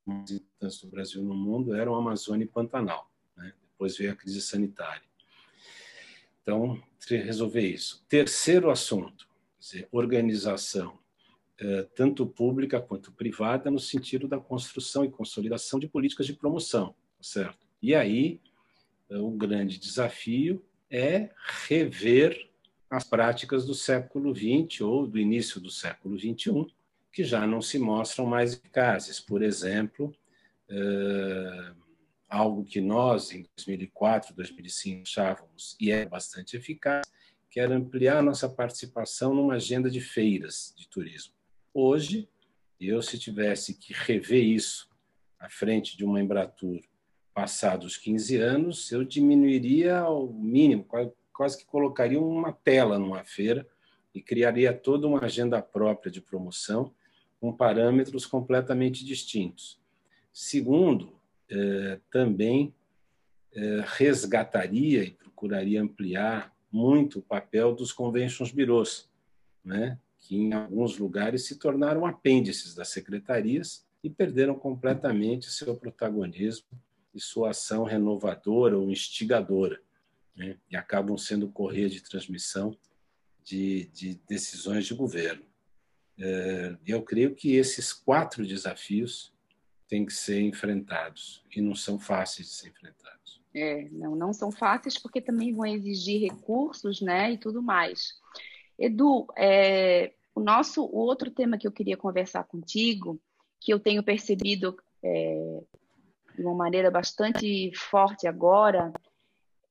mais 0.04 0.30
importantes 0.30 0.80
do 0.80 0.88
Brasil 0.88 1.22
no 1.22 1.34
mundo 1.34 1.74
eram 1.74 1.94
Amazônia 1.94 2.44
e 2.44 2.48
Pantanal. 2.48 3.10
Né? 3.36 3.52
Depois 3.72 3.96
veio 3.96 4.12
a 4.12 4.16
crise 4.16 4.40
sanitária. 4.40 5.02
Então, 6.42 6.80
resolver 7.08 7.66
isso. 7.66 8.04
Terceiro 8.08 8.70
assunto, 8.70 9.28
dizer, 9.58 9.88
organização, 9.90 10.98
tanto 11.94 12.26
pública 12.26 12.80
quanto 12.80 13.12
privada, 13.12 13.70
no 13.70 13.78
sentido 13.78 14.28
da 14.28 14.38
construção 14.38 15.04
e 15.04 15.10
consolidação 15.10 15.78
de 15.78 15.88
políticas 15.88 16.26
de 16.26 16.34
promoção, 16.34 16.94
certo? 17.20 17.66
E 17.80 17.94
aí, 17.94 18.40
o 19.10 19.30
grande 19.30 19.78
desafio 19.78 20.62
é 20.90 21.30
rever 21.68 22.48
as 22.90 23.04
práticas 23.04 23.66
do 23.66 23.74
século 23.74 24.34
XX 24.34 24.80
ou 24.80 25.06
do 25.06 25.18
início 25.18 25.60
do 25.60 25.70
século 25.70 26.18
XXI, 26.18 26.66
que 27.12 27.24
já 27.24 27.46
não 27.46 27.60
se 27.60 27.78
mostram 27.78 28.26
mais 28.26 28.54
eficazes. 28.54 29.18
Por 29.18 29.42
exemplo, 29.42 30.14
uh, 30.70 31.76
algo 32.28 32.64
que 32.64 32.80
nós, 32.80 33.32
em 33.32 33.44
2004, 33.56 34.34
2005, 34.34 35.02
achávamos 35.02 35.76
e 35.80 35.90
é 35.90 36.04
bastante 36.06 36.56
eficaz, 36.56 37.06
que 37.50 37.58
era 37.58 37.74
ampliar 37.74 38.22
nossa 38.22 38.48
participação 38.48 39.34
numa 39.34 39.54
agenda 39.54 39.90
de 39.90 40.00
feiras 40.00 40.74
de 40.76 40.88
turismo. 40.88 41.35
Hoje, 41.78 42.26
eu, 42.80 43.02
se 43.02 43.18
tivesse 43.18 43.74
que 43.74 43.92
rever 43.92 44.42
isso 44.42 44.88
à 45.38 45.46
frente 45.46 45.94
de 45.94 46.06
uma 46.06 46.18
Embratur 46.18 46.80
passados 47.34 47.98
15 47.98 48.36
anos, 48.38 48.90
eu 48.90 49.04
diminuiria 49.04 49.98
ao 49.98 50.26
mínimo, 50.26 50.86
quase 51.34 51.58
que 51.58 51.66
colocaria 51.66 52.18
uma 52.18 52.50
tela 52.50 52.98
numa 52.98 53.24
feira 53.24 53.68
e 54.14 54.22
criaria 54.22 54.72
toda 54.72 55.06
uma 55.06 55.22
agenda 55.22 55.60
própria 55.60 56.10
de 56.10 56.22
promoção 56.22 56.94
com 57.38 57.52
parâmetros 57.52 58.24
completamente 58.24 59.04
distintos. 59.04 59.78
Segundo, 60.32 61.20
eh, 61.50 62.00
também 62.10 62.74
eh, 63.52 63.84
resgataria 63.84 65.04
e 65.04 65.10
procuraria 65.10 65.82
ampliar 65.82 66.56
muito 66.72 67.18
o 67.18 67.22
papel 67.22 67.74
dos 67.74 67.92
conventions 67.92 68.50
bureaus, 68.50 69.10
né? 69.62 69.98
Que 70.26 70.36
em 70.36 70.52
alguns 70.52 70.98
lugares 70.98 71.46
se 71.46 71.56
tornaram 71.56 72.04
apêndices 72.04 72.74
das 72.74 72.88
secretarias 72.88 73.86
e 74.02 74.10
perderam 74.10 74.56
completamente 74.56 75.50
seu 75.50 75.76
protagonismo 75.76 76.66
e 77.14 77.20
sua 77.20 77.50
ação 77.50 77.84
renovadora 77.84 78.76
ou 78.76 78.90
instigadora, 78.90 79.80
né? 80.34 80.58
e 80.70 80.76
acabam 80.76 81.16
sendo 81.16 81.48
correia 81.48 81.88
de 81.88 82.02
transmissão 82.02 82.76
de, 83.44 83.86
de 83.86 84.20
decisões 84.28 84.86
de 84.86 84.94
governo. 84.94 85.44
É, 86.18 86.76
eu 86.84 87.02
creio 87.02 87.34
que 87.34 87.54
esses 87.54 87.92
quatro 87.92 88.44
desafios 88.44 89.32
têm 89.86 90.04
que 90.04 90.12
ser 90.12 90.40
enfrentados 90.40 91.44
e 91.54 91.60
não 91.60 91.74
são 91.74 91.98
fáceis 91.98 92.48
de 92.48 92.54
ser 92.54 92.68
enfrentados. 92.68 93.40
É, 93.54 93.88
não, 93.90 94.16
não 94.16 94.32
são 94.32 94.50
fáceis 94.50 94.98
porque 94.98 95.20
também 95.20 95.54
vão 95.54 95.66
exigir 95.66 96.20
recursos, 96.20 97.00
né, 97.00 97.32
e 97.32 97.38
tudo 97.38 97.62
mais. 97.62 98.14
Edu, 98.78 99.26
é, 99.36 100.12
o 100.34 100.40
nosso 100.40 100.84
o 100.84 100.98
outro 100.98 101.30
tema 101.30 101.56
que 101.56 101.66
eu 101.66 101.72
queria 101.72 101.96
conversar 101.96 102.44
contigo, 102.44 103.20
que 103.60 103.72
eu 103.72 103.80
tenho 103.80 104.02
percebido 104.02 104.76
é, 105.02 105.60
de 106.36 106.42
uma 106.42 106.54
maneira 106.54 106.90
bastante 106.90 107.72
forte 107.74 108.26
agora 108.26 108.92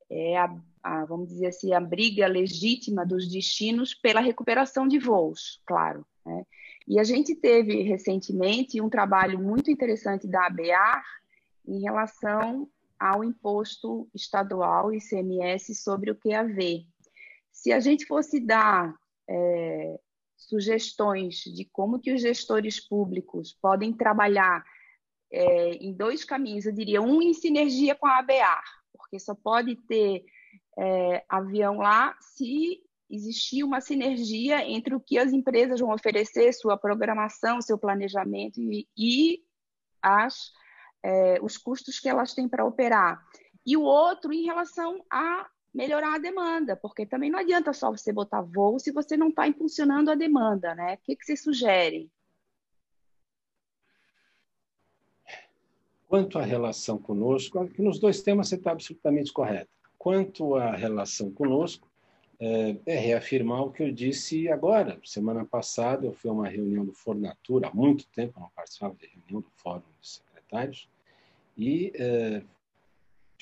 é 0.09 0.37
a, 0.37 0.55
a, 0.83 1.05
vamos 1.05 1.29
dizer 1.29 1.47
assim, 1.47 1.73
a 1.73 1.79
briga 1.79 2.27
legítima 2.27 3.05
dos 3.05 3.27
destinos 3.27 3.93
pela 3.93 4.19
recuperação 4.19 4.87
de 4.87 4.99
voos, 4.99 5.61
claro. 5.65 6.05
Né? 6.25 6.45
E 6.87 6.99
a 6.99 7.03
gente 7.03 7.35
teve 7.35 7.81
recentemente 7.81 8.79
um 8.79 8.89
trabalho 8.89 9.39
muito 9.39 9.71
interessante 9.71 10.27
da 10.27 10.45
ABAR 10.45 11.03
em 11.67 11.81
relação 11.81 12.69
ao 12.99 13.23
imposto 13.23 14.07
estadual 14.13 14.93
ICMS 14.93 15.75
sobre 15.75 16.11
o 16.11 16.15
QAV. 16.15 16.85
Se 17.55 17.71
a 17.71 17.79
gente 17.79 18.05
fosse 18.05 18.39
dar 18.39 18.93
é, 19.27 19.99
sugestões 20.35 21.37
de 21.37 21.63
como 21.71 21.99
que 21.99 22.13
os 22.13 22.21
gestores 22.21 22.85
públicos 22.85 23.57
podem 23.61 23.93
trabalhar 23.93 24.63
é, 25.31 25.71
em 25.75 25.93
dois 25.93 26.25
caminhos, 26.25 26.65
eu 26.65 26.73
diria, 26.73 27.01
um 27.01 27.21
em 27.21 27.33
sinergia 27.33 27.95
com 27.95 28.05
a 28.05 28.19
ABAR, 28.19 28.61
porque 28.93 29.17
só 29.17 29.33
pode 29.33 29.77
ter 29.87 30.25
é, 30.77 31.23
avião 31.29 31.77
lá 31.77 32.15
se 32.19 32.83
existir 33.09 33.63
uma 33.63 33.79
sinergia 33.79 34.69
entre 34.69 34.93
o 34.93 34.99
que 34.99 35.17
as 35.17 35.31
empresas 35.31 35.79
vão 35.79 35.93
oferecer, 35.93 36.51
sua 36.53 36.77
programação, 36.77 37.61
seu 37.61 37.77
planejamento 37.77 38.59
e, 38.59 38.85
e 38.97 39.43
as, 40.01 40.51
é, 41.01 41.39
os 41.41 41.57
custos 41.57 41.99
que 41.99 42.09
elas 42.09 42.33
têm 42.33 42.49
para 42.49 42.65
operar. 42.65 43.25
E 43.65 43.77
o 43.77 43.81
outro 43.81 44.33
em 44.33 44.43
relação 44.43 45.03
a 45.09 45.47
melhorar 45.75 46.15
a 46.15 46.17
demanda, 46.17 46.75
porque 46.75 47.05
também 47.05 47.29
não 47.29 47.37
adianta 47.37 47.73
só 47.73 47.91
você 47.91 48.13
botar 48.13 48.41
voo 48.41 48.79
se 48.79 48.91
você 48.91 49.17
não 49.17 49.27
está 49.27 49.45
impulsionando 49.45 50.09
a 50.09 50.15
demanda, 50.15 50.73
né? 50.73 50.93
O 50.95 50.97
que, 51.03 51.15
que 51.17 51.25
você 51.25 51.35
sugere? 51.35 52.09
Quanto 56.07 56.39
à 56.39 56.43
relação 56.43 56.97
conosco, 56.97 57.67
que 57.67 57.81
nos 57.81 57.99
dois 57.99 58.21
temas 58.21 58.47
você 58.47 58.55
está 58.55 58.71
absolutamente 58.71 59.33
correto. 59.33 59.69
Quanto 59.97 60.55
à 60.55 60.71
relação 60.71 61.29
conosco, 61.29 61.89
é, 62.39 62.77
é, 62.85 62.97
reafirmar 62.97 63.63
o 63.63 63.71
que 63.71 63.83
eu 63.83 63.91
disse 63.91 64.47
agora. 64.49 64.97
Semana 65.03 65.43
passada 65.43 66.05
eu 66.05 66.13
fui 66.13 66.29
a 66.29 66.33
uma 66.33 66.47
reunião 66.47 66.85
do 66.85 66.93
Fornatura, 66.93 67.67
há 67.67 67.73
muito 67.73 68.07
tempo 68.07 68.39
não 68.39 68.49
participava 68.55 68.95
de 68.95 69.07
reunião 69.07 69.41
do 69.41 69.51
Fórum 69.57 69.83
de 69.99 70.07
Secretários, 70.07 70.87
e 71.57 71.91
é, 71.95 72.41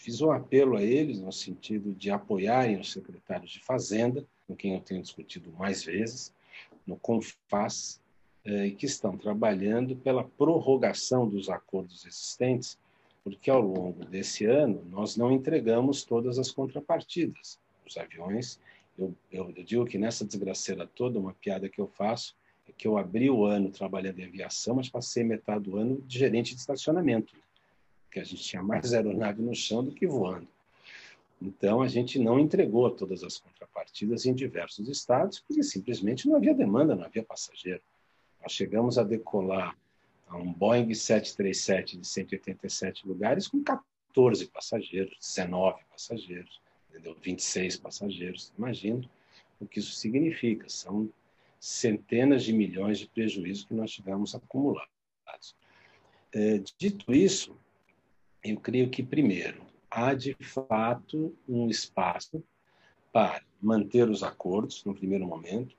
fiz 0.04 0.22
um 0.22 0.32
apelo 0.32 0.76
a 0.76 0.84
eles 0.84 1.22
no 1.22 1.32
sentido 1.32 1.94
de 1.94 2.12
apoiarem 2.12 2.78
os 2.78 2.92
secretários 2.92 3.52
de 3.52 3.62
Fazenda, 3.62 4.26
com 4.46 4.54
quem 4.54 4.74
eu 4.74 4.82
tenho 4.82 5.02
discutido 5.02 5.50
mais 5.54 5.82
vezes, 5.86 6.34
no 6.86 6.98
CONFAS, 6.98 8.02
eh, 8.44 8.72
que 8.72 8.86
estão 8.86 9.18
trabalhando 9.18 9.96
pela 9.96 10.26
prorrogação 10.26 11.26
dos 11.26 11.50
acordos 11.50 12.06
existentes, 12.06 12.78
porque 13.24 13.50
ao 13.50 13.62
longo 13.62 14.04
desse 14.04 14.44
ano 14.44 14.86
nós 14.92 15.16
não 15.16 15.32
entregamos 15.32 16.04
todas 16.04 16.38
as 16.38 16.52
contrapartidas. 16.52 17.58
Os 17.88 17.96
aviões, 17.96 18.60
eu, 19.00 19.16
eu, 19.32 19.54
eu 19.56 19.64
digo 19.64 19.86
que 19.86 19.98
nessa 19.98 20.26
desgraceira 20.26 20.86
toda, 20.86 21.18
uma 21.18 21.34
piada 21.34 21.70
que 21.70 21.80
eu 21.80 21.88
faço, 21.88 22.36
que 22.78 22.86
eu 22.86 22.98
abri 22.98 23.30
o 23.30 23.46
ano 23.46 23.70
trabalhando 23.70 24.20
em 24.20 24.26
aviação, 24.26 24.76
mas 24.76 24.90
passei 24.90 25.24
metade 25.24 25.64
do 25.64 25.78
ano 25.78 26.02
de 26.02 26.20
gerente 26.20 26.54
de 26.54 26.60
estacionamento, 26.60 27.34
que 28.14 28.20
a 28.20 28.24
gente 28.24 28.44
tinha 28.44 28.62
mais 28.62 28.94
aeronave 28.94 29.42
no 29.42 29.56
chão 29.56 29.84
do 29.84 29.92
que 29.92 30.06
voando. 30.06 30.48
Então, 31.42 31.82
a 31.82 31.88
gente 31.88 32.20
não 32.20 32.40
entregou 32.40 32.90
todas 32.90 33.24
as 33.24 33.38
contrapartidas 33.38 34.26
em 34.26 34.34
diversos 34.34 34.88
estados, 34.88 35.40
porque 35.40 35.62
simplesmente 35.62 36.28
não 36.28 36.38
havia 36.38 36.54
demanda, 36.54 36.96
não 36.96 37.04
havia 37.04 37.24
passageiro. 37.24 37.82
Nós 38.42 38.54
chegamos 38.54 38.98
a 38.98 39.04
decolar 39.04 39.78
a 40.28 40.38
um 40.38 40.54
Boeing 40.54 40.94
737 40.94 41.98
de 41.98 42.08
187 42.08 43.08
lugares 43.08 43.48
com 43.48 43.62
14 43.62 44.48
passageiros, 44.48 45.18
19 45.20 45.84
passageiros, 45.92 46.62
entendeu? 46.90 47.18
26 47.22 47.78
passageiros. 47.78 48.54
Imagina 48.58 49.04
o 49.60 49.66
que 49.66 49.80
isso 49.80 49.94
significa. 49.96 50.70
São 50.70 51.10
centenas 51.60 52.44
de 52.44 52.54
milhões 52.54 53.00
de 53.00 53.08
prejuízos 53.08 53.66
que 53.66 53.74
nós 53.74 53.92
tivemos 53.92 54.34
acumulados. 54.34 54.88
É, 56.32 56.62
dito 56.78 57.14
isso, 57.14 57.56
eu 58.44 58.60
creio 58.60 58.90
que, 58.90 59.02
primeiro, 59.02 59.62
há 59.90 60.14
de 60.14 60.36
fato 60.42 61.36
um 61.48 61.70
espaço 61.70 62.44
para 63.12 63.44
manter 63.62 64.10
os 64.10 64.24
acordos, 64.24 64.84
no 64.84 64.94
primeiro 64.94 65.26
momento. 65.26 65.76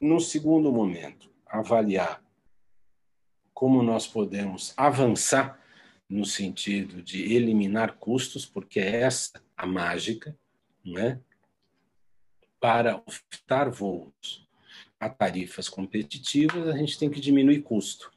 No 0.00 0.20
segundo 0.20 0.72
momento, 0.72 1.30
avaliar 1.46 2.22
como 3.54 3.82
nós 3.82 4.06
podemos 4.06 4.74
avançar 4.76 5.60
no 6.08 6.26
sentido 6.26 7.00
de 7.00 7.32
eliminar 7.32 7.96
custos, 7.96 8.44
porque 8.44 8.80
é 8.80 9.02
essa 9.02 9.40
a 9.56 9.64
mágica, 9.64 10.36
não 10.84 11.00
é? 11.00 11.20
Para 12.60 13.00
ofertar 13.06 13.70
voos 13.70 14.46
a 14.98 15.08
tarifas 15.08 15.68
competitivas, 15.68 16.68
a 16.68 16.76
gente 16.76 16.98
tem 16.98 17.08
que 17.08 17.20
diminuir 17.20 17.62
custo. 17.62 18.12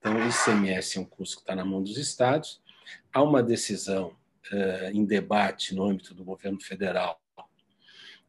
Então, 0.00 0.16
o 0.16 0.28
ICMS 0.28 0.96
é 0.96 1.00
um 1.02 1.04
custo 1.04 1.36
que 1.36 1.42
está 1.42 1.54
na 1.54 1.64
mão 1.64 1.82
dos 1.82 1.98
estados. 1.98 2.58
Há 3.12 3.22
uma 3.22 3.42
decisão 3.42 4.16
uh, 4.50 4.90
em 4.94 5.04
debate 5.04 5.74
no 5.74 5.84
âmbito 5.84 6.14
do 6.14 6.24
governo 6.24 6.58
federal, 6.58 7.22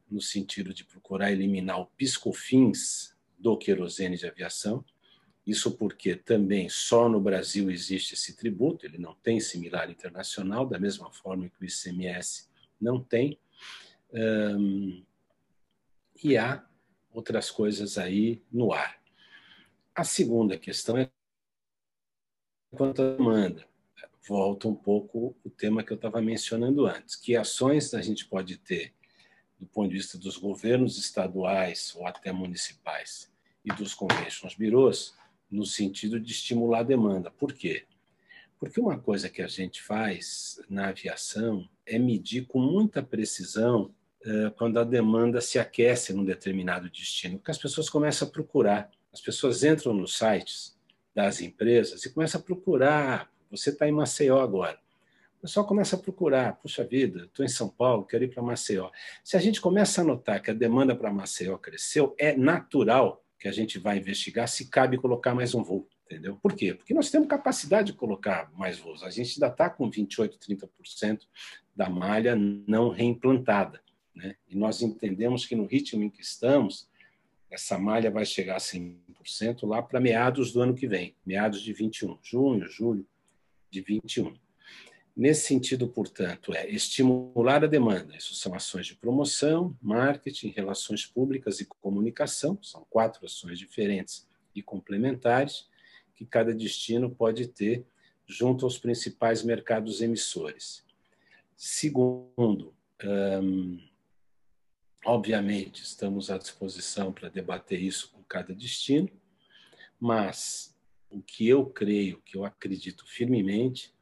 no 0.10 0.22
sentido 0.22 0.74
de 0.74 0.84
procurar 0.84 1.32
eliminar 1.32 1.80
o 1.80 1.86
piscofins 1.86 3.16
do 3.40 3.58
querosene 3.58 4.18
de 4.18 4.28
aviação. 4.28 4.84
Isso 5.48 5.72
porque 5.72 6.14
também 6.14 6.68
só 6.68 7.08
no 7.08 7.22
Brasil 7.22 7.72
existe 7.72 8.16
esse 8.16 8.36
tributo, 8.36 8.86
ele 8.86 8.98
não 8.98 9.16
tem 9.16 9.40
similar 9.40 9.90
internacional, 9.90 10.66
da 10.66 10.78
mesma 10.78 11.10
forma 11.10 11.50
que 11.50 11.64
o 11.64 11.66
ICMS 11.66 12.50
não 12.80 13.02
tem. 13.02 13.40
Um, 14.14 15.06
e 16.22 16.38
há 16.38 16.66
outras 17.14 17.50
coisas 17.50 17.98
aí 17.98 18.44
no 18.52 18.74
ar. 18.74 19.02
A 19.96 20.04
segunda 20.04 20.58
questão 20.58 20.98
é 20.98 21.10
quanto 22.72 23.02
à 23.02 23.12
demanda. 23.14 23.66
Volta 24.28 24.68
um 24.68 24.76
pouco 24.76 25.36
o 25.44 25.50
tema 25.50 25.84
que 25.84 25.92
eu 25.92 25.96
estava 25.96 26.22
mencionando 26.22 26.86
antes. 26.86 27.16
Que 27.16 27.36
ações 27.36 27.94
a 27.94 28.02
gente 28.02 28.26
pode 28.26 28.58
ter 28.58 28.94
do 29.60 29.68
ponto 29.68 29.90
de 29.90 29.98
vista 29.98 30.18
dos 30.18 30.38
governos 30.38 30.98
estaduais 30.98 31.94
ou 31.96 32.08
até 32.08 32.32
municipais 32.32 33.32
e 33.64 33.72
dos 33.74 33.94
conventions 33.94 34.56
bureaus 34.56 35.14
no 35.50 35.66
sentido 35.66 36.20
de 36.20 36.32
estimular 36.32 36.80
a 36.80 36.84
demanda. 36.84 37.30
Por 37.30 37.54
quê? 37.54 37.86
Porque 38.60 38.80
uma 38.80 38.98
coisa 38.98 39.30
que 39.30 39.42
a 39.42 39.48
gente 39.48 39.82
faz 39.82 40.60
na 40.70 40.88
aviação 40.88 41.68
é 41.86 42.00
medir 42.00 42.46
com 42.48 42.60
muita 42.60 43.04
precisão 43.04 43.94
uh, 44.26 44.52
quando 44.56 44.80
a 44.80 44.84
demanda 44.84 45.42
se 45.42 45.60
aquece 45.60 46.14
num 46.14 46.24
determinado 46.24 46.90
destino, 46.90 47.38
porque 47.38 47.52
as 47.52 47.58
pessoas 47.58 47.90
começam 47.90 48.28
a 48.28 48.32
procurar. 48.32 48.90
As 49.12 49.20
pessoas 49.20 49.64
entram 49.64 49.94
nos 49.94 50.18
sites 50.18 50.76
das 51.14 51.42
empresas 51.42 52.06
e 52.06 52.14
começam 52.14 52.40
a 52.40 52.44
procurar. 52.44 53.32
Você 53.50 53.70
está 53.70 53.88
em 53.88 53.92
Maceió 53.92 54.40
agora. 54.40 54.80
O 55.38 55.42
pessoal 55.42 55.66
começa 55.66 55.96
a 55.96 56.00
procurar. 56.00 56.56
Puxa 56.58 56.84
vida, 56.84 57.24
estou 57.24 57.44
em 57.44 57.50
São 57.50 57.68
Paulo, 57.68 58.06
quero 58.06 58.24
ir 58.24 58.30
para 58.30 58.44
Maceió. 58.44 58.92
Se 59.24 59.36
a 59.36 59.40
gente 59.40 59.60
começa 59.60 60.02
a 60.02 60.04
notar 60.04 60.42
que 60.42 60.52
a 60.52 60.54
demanda 60.54 60.96
para 60.96 61.12
Maceió 61.12 61.58
cresceu, 61.58 62.16
é 62.18 62.36
natural 62.38 63.26
que 63.40 63.48
a 63.48 63.52
gente 63.52 63.80
vai 63.80 63.98
investigar 63.98 64.48
se 64.48 64.70
cabe 64.70 64.98
colocar 64.98 65.34
mais 65.34 65.56
um 65.56 65.64
voo. 65.64 65.88
Entendeu? 66.06 66.38
Por 66.42 66.54
quê? 66.54 66.74
Porque 66.74 66.94
nós 66.94 67.10
temos 67.10 67.28
capacidade 67.28 67.92
de 67.92 67.98
colocar 67.98 68.52
mais 68.54 68.78
voos. 68.78 69.02
A 69.02 69.10
gente 69.10 69.36
ainda 69.36 69.48
está 69.48 69.70
com 69.70 69.90
28%, 69.90 70.38
30% 70.38 71.22
da 71.76 71.90
malha 71.90 72.36
não 72.36 72.90
reimplantada. 72.90 73.82
Né? 74.14 74.36
E 74.48 74.56
nós 74.56 74.82
entendemos 74.82 75.46
que 75.46 75.56
no 75.56 75.66
ritmo 75.66 76.04
em 76.04 76.10
que 76.10 76.22
estamos, 76.22 76.90
essa 77.52 77.78
malha 77.78 78.10
vai 78.10 78.26
chegar 78.26 78.56
a 78.56 78.60
100% 78.60 79.68
lá 79.68 79.82
para 79.84 80.00
meados 80.00 80.54
do 80.54 80.62
ano 80.62 80.74
que 80.74 80.88
vem, 80.88 81.16
meados 81.26 81.62
de 81.62 81.74
21, 81.74 82.18
junho, 82.24 82.66
julho 82.66 83.06
de 83.70 83.82
21. 83.82 84.34
Nesse 85.16 85.48
sentido, 85.48 85.90
portanto, 85.90 86.54
é 86.56 86.70
estimular 86.70 87.64
a 87.64 87.68
demanda. 87.68 88.16
Isso 88.16 88.34
são 88.34 88.56
ações 88.56 88.88
de 88.88 88.96
promoção, 88.96 89.78
marketing, 89.82 90.54
relações 90.56 91.06
públicas 91.06 91.60
e 91.60 91.66
comunicação. 91.66 92.58
São 92.64 92.88
quatro 92.90 93.26
ações 93.26 93.60
diferentes 93.60 94.26
e 94.56 94.64
complementares 94.64 95.70
que 96.16 96.26
cada 96.26 96.54
destino 96.54 97.10
pode 97.14 97.48
ter 97.48 97.86
junto 98.26 98.64
aos 98.64 98.78
principais 98.78 99.44
mercados 99.44 100.02
emissores. 100.02 100.86
Segundo, 101.58 102.74
obviamente, 105.06 105.82
estamos 105.82 106.30
à 106.30 106.38
disposição 106.38 107.12
para 107.12 107.30
debater 107.30 107.82
isso 107.82 108.12
com 108.12 108.24
cada 108.24 108.54
destino, 108.54 109.10
mas 110.00 110.76
o 111.10 111.22
que 111.22 111.48
eu 111.48 111.66
creio, 111.66 112.22
que 112.22 112.38
eu 112.38 112.46
acredito 112.46 113.06
firmemente, 113.08 113.94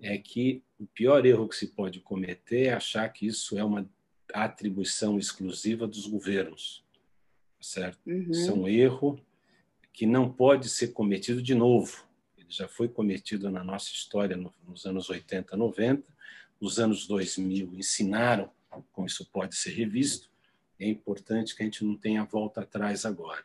é 0.00 0.18
que 0.18 0.62
o 0.78 0.86
pior 0.86 1.24
erro 1.24 1.48
que 1.48 1.56
se 1.56 1.68
pode 1.68 2.00
cometer 2.00 2.66
é 2.66 2.74
achar 2.74 3.08
que 3.08 3.26
isso 3.26 3.56
é 3.56 3.64
uma 3.64 3.88
atribuição 4.34 5.18
exclusiva 5.18 5.86
dos 5.86 6.06
governos, 6.06 6.84
certo? 7.60 8.00
Uhum. 8.06 8.30
Isso 8.30 8.50
é 8.50 8.54
um 8.54 8.68
erro 8.68 9.20
que 9.92 10.06
não 10.06 10.32
pode 10.32 10.68
ser 10.68 10.88
cometido 10.88 11.42
de 11.42 11.54
novo. 11.54 12.04
Ele 12.36 12.50
já 12.50 12.66
foi 12.66 12.88
cometido 12.88 13.50
na 13.50 13.62
nossa 13.62 13.90
história 13.90 14.36
nos 14.36 14.86
anos 14.86 15.08
80, 15.08 15.56
90, 15.56 16.02
os 16.60 16.78
anos 16.78 17.06
2000 17.06 17.74
ensinaram 17.74 18.50
como 18.92 19.06
isso 19.06 19.24
pode 19.30 19.54
ser 19.54 19.70
revisto. 19.70 20.31
É 20.78 20.88
importante 20.88 21.54
que 21.54 21.62
a 21.62 21.64
gente 21.64 21.84
não 21.84 21.96
tenha 21.96 22.24
volta 22.24 22.62
atrás 22.62 23.04
agora. 23.04 23.44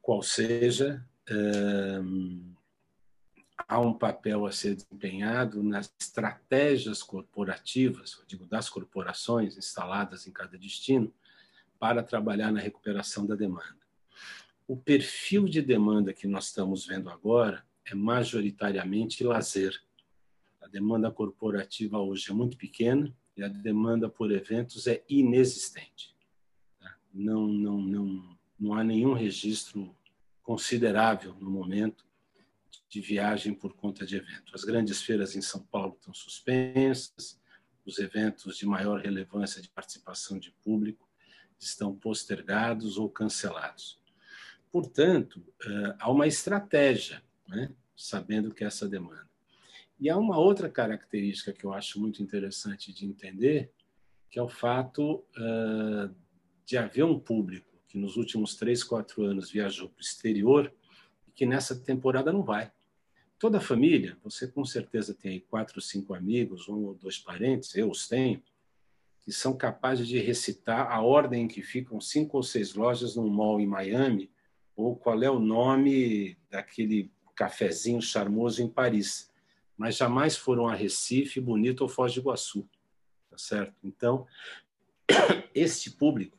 Qual 0.00 0.22
seja, 0.22 1.04
hum, 1.30 2.54
há 3.68 3.80
um 3.80 3.94
papel 3.94 4.46
a 4.46 4.52
ser 4.52 4.74
desempenhado 4.74 5.62
nas 5.62 5.92
estratégias 5.98 7.02
corporativas, 7.02 8.22
digo, 8.26 8.46
das 8.46 8.68
corporações 8.68 9.56
instaladas 9.56 10.26
em 10.26 10.32
cada 10.32 10.58
destino, 10.58 11.12
para 11.78 12.02
trabalhar 12.02 12.52
na 12.52 12.60
recuperação 12.60 13.26
da 13.26 13.34
demanda. 13.34 13.82
O 14.68 14.76
perfil 14.76 15.46
de 15.46 15.60
demanda 15.60 16.12
que 16.12 16.26
nós 16.26 16.46
estamos 16.46 16.86
vendo 16.86 17.10
agora 17.10 17.64
é 17.84 17.94
majoritariamente 17.94 19.24
lazer. 19.24 19.82
A 20.60 20.68
demanda 20.68 21.10
corporativa 21.10 21.98
hoje 21.98 22.30
é 22.30 22.34
muito 22.34 22.56
pequena 22.56 23.12
e 23.36 23.42
a 23.42 23.48
demanda 23.48 24.08
por 24.08 24.30
eventos 24.30 24.86
é 24.86 25.02
inexistente. 25.08 26.14
Não, 27.12 27.46
não, 27.46 27.80
não, 27.80 28.38
não 28.58 28.74
há 28.74 28.84
nenhum 28.84 29.12
registro 29.12 29.94
considerável 30.42 31.34
no 31.40 31.50
momento 31.50 32.04
de 32.88 33.00
viagem 33.00 33.54
por 33.54 33.74
conta 33.74 34.04
de 34.04 34.16
evento. 34.16 34.54
As 34.54 34.64
grandes 34.64 35.02
feiras 35.02 35.34
em 35.34 35.40
São 35.40 35.62
Paulo 35.62 35.96
estão 35.98 36.12
suspensas, 36.12 37.40
os 37.84 37.98
eventos 37.98 38.56
de 38.56 38.66
maior 38.66 39.00
relevância 39.00 39.60
de 39.60 39.68
participação 39.68 40.38
de 40.38 40.50
público 40.62 41.08
estão 41.58 41.94
postergados 41.94 42.98
ou 42.98 43.08
cancelados. 43.08 44.00
Portanto, 44.70 45.44
eh, 45.64 45.96
há 45.98 46.10
uma 46.10 46.26
estratégia, 46.26 47.22
né, 47.48 47.70
sabendo 47.96 48.54
que 48.54 48.64
essa 48.64 48.88
demanda. 48.88 49.28
E 50.02 50.10
há 50.10 50.18
uma 50.18 50.36
outra 50.36 50.68
característica 50.68 51.52
que 51.52 51.64
eu 51.64 51.72
acho 51.72 52.00
muito 52.00 52.20
interessante 52.24 52.92
de 52.92 53.06
entender, 53.06 53.70
que 54.28 54.36
é 54.36 54.42
o 54.42 54.48
fato 54.48 55.24
eh, 55.38 56.10
de 56.66 56.76
haver 56.76 57.04
um 57.04 57.20
público 57.20 57.70
que 57.86 57.96
nos 57.96 58.16
últimos 58.16 58.56
três, 58.56 58.82
quatro 58.82 59.22
anos 59.22 59.52
viajou 59.52 59.88
para 59.88 59.98
o 59.98 60.02
exterior 60.02 60.74
e 61.28 61.30
que 61.30 61.46
nessa 61.46 61.78
temporada 61.78 62.32
não 62.32 62.42
vai. 62.42 62.72
Toda 63.38 63.58
a 63.58 63.60
família, 63.60 64.18
você 64.24 64.48
com 64.48 64.64
certeza 64.64 65.14
tem 65.14 65.34
aí 65.34 65.40
quatro, 65.40 65.80
cinco 65.80 66.14
amigos, 66.14 66.68
um 66.68 66.82
ou 66.86 66.94
dois 66.94 67.16
parentes, 67.16 67.72
eu 67.76 67.88
os 67.88 68.08
tenho, 68.08 68.42
que 69.20 69.30
são 69.30 69.56
capazes 69.56 70.08
de 70.08 70.18
recitar 70.18 70.90
a 70.90 71.00
ordem 71.00 71.44
em 71.44 71.48
que 71.48 71.62
ficam 71.62 72.00
cinco 72.00 72.38
ou 72.38 72.42
seis 72.42 72.74
lojas 72.74 73.14
num 73.14 73.28
mall 73.28 73.60
em 73.60 73.68
Miami, 73.68 74.32
ou 74.74 74.96
qual 74.96 75.22
é 75.22 75.30
o 75.30 75.38
nome 75.38 76.36
daquele 76.50 77.08
cafezinho 77.36 78.02
charmoso 78.02 78.60
em 78.60 78.68
Paris, 78.68 79.30
mas 79.82 79.96
jamais 79.96 80.36
foram 80.36 80.68
a 80.68 80.74
Recife, 80.76 81.40
Bonito 81.40 81.80
ou 81.80 81.88
Foz 81.88 82.14
do 82.14 82.20
Iguaçu, 82.20 82.68
tá 83.28 83.36
certo? 83.36 83.74
Então, 83.82 84.28
este 85.52 85.90
público 85.90 86.38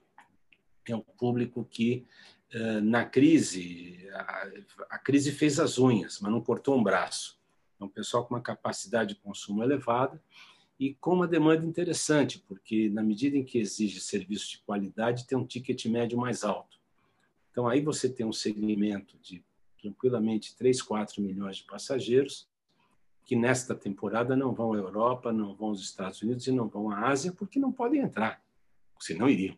é 0.87 0.95
um 0.95 1.01
público 1.01 1.65
que 1.65 2.07
eh, 2.51 2.79
na 2.79 3.03
crise, 3.03 4.07
a, 4.13 4.47
a 4.91 4.97
crise 4.97 5.33
fez 5.33 5.59
as 5.59 5.77
unhas, 5.77 6.21
mas 6.21 6.31
não 6.31 6.39
cortou 6.39 6.77
um 6.77 6.81
braço. 6.81 7.37
É 7.81 7.83
um 7.83 7.89
pessoal 7.89 8.25
com 8.25 8.33
uma 8.33 8.41
capacidade 8.41 9.13
de 9.13 9.19
consumo 9.19 9.61
elevada 9.61 10.23
e 10.79 10.93
com 10.93 11.13
uma 11.13 11.27
demanda 11.27 11.65
interessante, 11.65 12.39
porque 12.47 12.89
na 12.91 13.03
medida 13.03 13.35
em 13.35 13.43
que 13.43 13.57
exige 13.57 13.99
serviço 13.99 14.51
de 14.51 14.59
qualidade, 14.59 15.27
tem 15.27 15.37
um 15.37 15.45
ticket 15.45 15.85
médio 15.87 16.17
mais 16.17 16.45
alto. 16.45 16.79
Então 17.51 17.67
aí 17.67 17.81
você 17.81 18.07
tem 18.07 18.25
um 18.25 18.31
segmento 18.31 19.17
de 19.17 19.43
tranquilamente 19.81 20.55
3, 20.55 20.81
4 20.81 21.21
milhões 21.21 21.57
de 21.57 21.63
passageiros 21.65 22.47
que 23.25 23.35
nesta 23.35 23.73
temporada 23.73 24.35
não 24.35 24.53
vão 24.53 24.73
à 24.73 24.77
Europa, 24.77 25.31
não 25.31 25.55
vão 25.55 25.69
aos 25.69 25.81
Estados 25.81 26.21
Unidos 26.21 26.45
e 26.47 26.51
não 26.51 26.67
vão 26.67 26.89
à 26.89 27.07
Ásia 27.07 27.31
porque 27.31 27.59
não 27.59 27.71
podem 27.71 28.01
entrar, 28.01 28.43
senão 28.99 29.29
iriam, 29.29 29.57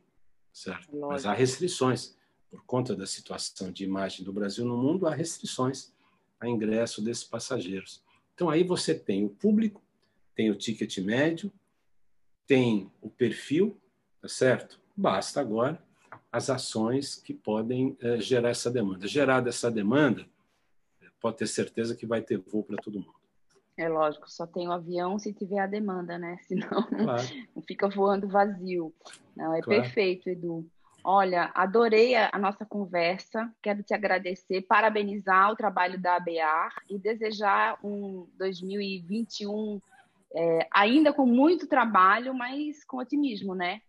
certo? 0.53 0.87
Lógico. 0.91 1.07
Mas 1.07 1.25
há 1.25 1.33
restrições 1.33 2.15
por 2.49 2.63
conta 2.65 2.95
da 2.95 3.05
situação 3.05 3.71
de 3.71 3.83
imagem 3.83 4.23
do 4.23 4.31
Brasil 4.31 4.65
no 4.65 4.77
mundo, 4.77 5.07
há 5.07 5.13
restrições 5.13 5.93
a 6.39 6.47
ingresso 6.47 7.01
desses 7.01 7.23
passageiros. 7.23 8.03
Então 8.33 8.49
aí 8.49 8.63
você 8.63 8.93
tem 8.93 9.25
o 9.25 9.29
público, 9.29 9.81
tem 10.35 10.51
o 10.51 10.55
ticket 10.55 10.97
médio, 10.99 11.51
tem 12.45 12.91
o 13.01 13.09
perfil, 13.09 13.79
tá 14.21 14.27
certo? 14.27 14.79
Basta 14.95 15.41
agora 15.41 15.83
as 16.31 16.49
ações 16.49 17.15
que 17.15 17.33
podem 17.33 17.97
é, 17.99 18.19
gerar 18.19 18.49
essa 18.49 18.69
demanda. 18.69 19.07
Gerada 19.07 19.49
essa 19.49 19.71
demanda, 19.71 20.27
pode 21.19 21.37
ter 21.37 21.47
certeza 21.47 21.95
que 21.95 22.05
vai 22.05 22.21
ter 22.21 22.37
voo 22.37 22.63
para 22.63 22.77
todo 22.77 22.99
mundo. 22.99 23.14
É 23.77 23.89
lógico, 23.89 24.29
só 24.29 24.47
tem 24.47 24.67
o 24.67 24.71
avião 24.71 25.19
se 25.19 25.33
tiver 25.33 25.59
a 25.59 25.67
demanda, 25.67 26.17
né? 26.17 26.37
Senão 26.47 26.83
claro. 26.83 27.23
não 27.55 27.61
fica 27.61 27.89
voando 27.89 28.27
vazio. 28.27 28.93
Não, 29.35 29.53
é 29.53 29.61
claro. 29.61 29.81
perfeito, 29.81 30.29
Edu. 30.29 30.65
Olha, 31.03 31.51
adorei 31.53 32.15
a, 32.15 32.29
a, 32.33 32.39
nossa 32.39 32.65
conversa. 32.65 33.53
Quero 33.61 33.83
te 33.83 33.93
agradecer, 33.93 34.61
parabenizar 34.61 35.51
o 35.51 35.55
trabalho 35.55 36.01
da 36.01 36.15
ABAR 36.15 36.73
e 36.89 36.97
desejar 36.97 37.77
um 37.83 38.27
2021 38.37 39.79
é, 40.35 40.67
ainda 40.71 41.13
com 41.13 41.25
muito 41.25 41.67
trabalho, 41.67 42.33
mas 42.33 42.83
com 42.83 42.97
otimismo, 42.97 43.53
né? 43.53 43.81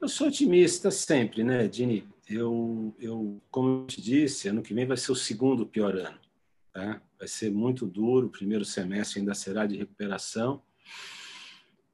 Eu 0.00 0.08
sou 0.08 0.28
otimista 0.28 0.90
sempre, 0.90 1.44
né, 1.44 1.68
Dini? 1.68 2.08
Eu, 2.28 2.94
eu, 2.98 3.40
como 3.50 3.82
eu 3.82 3.86
te 3.86 4.00
disse, 4.00 4.48
ano 4.48 4.62
que 4.62 4.74
vem 4.74 4.86
vai 4.86 4.96
ser 4.96 5.12
o 5.12 5.16
segundo 5.16 5.66
pior 5.66 5.94
ano. 5.94 6.18
Tá? 6.72 7.00
Vai 7.20 7.28
ser 7.28 7.52
muito 7.52 7.86
duro, 7.86 8.28
o 8.28 8.30
primeiro 8.30 8.64
semestre 8.64 9.20
ainda 9.20 9.34
será 9.34 9.66
de 9.66 9.76
recuperação. 9.76 10.62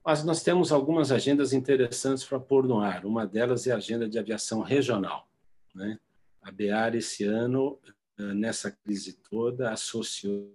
Mas 0.04 0.22
nós 0.22 0.40
temos 0.40 0.70
algumas 0.70 1.10
agendas 1.10 1.52
interessantes 1.52 2.24
para 2.24 2.38
pôr 2.38 2.64
no 2.64 2.78
ar. 2.78 3.04
Uma 3.04 3.26
delas 3.26 3.66
é 3.66 3.72
a 3.72 3.76
agenda 3.76 4.08
de 4.08 4.20
aviação 4.20 4.60
regional. 4.60 5.28
Né? 5.74 5.98
A 6.40 6.52
BEAR, 6.52 6.94
esse 6.94 7.24
ano, 7.24 7.76
eh, 8.16 8.34
nessa 8.34 8.70
crise 8.70 9.14
toda, 9.14 9.72
associou 9.72 10.54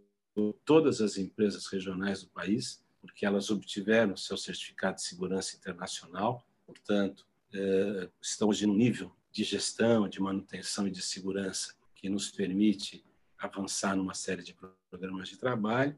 todas 0.64 1.02
as 1.02 1.18
empresas 1.18 1.68
regionais 1.68 2.24
do 2.24 2.30
país, 2.30 2.82
porque 3.02 3.26
elas 3.26 3.50
obtiveram 3.50 4.16
seu 4.16 4.38
certificado 4.38 4.96
de 4.96 5.02
segurança 5.02 5.58
internacional, 5.58 6.48
portanto, 6.66 7.28
eh, 7.54 8.08
estão 8.22 8.48
hoje 8.48 8.66
no 8.66 8.74
nível 8.74 9.12
de 9.34 9.44
gestão, 9.44 10.08
de 10.08 10.22
manutenção 10.22 10.88
e 10.88 10.92
de 10.92 11.02
segurança 11.02 11.76
que 11.94 12.08
nos 12.08 12.32
permite 12.32 13.04
avançar 13.41 13.95
numa 13.95 14.13
série 14.13 14.43
de 14.43 14.56
programas 14.89 15.27
de 15.27 15.38
trabalho. 15.38 15.97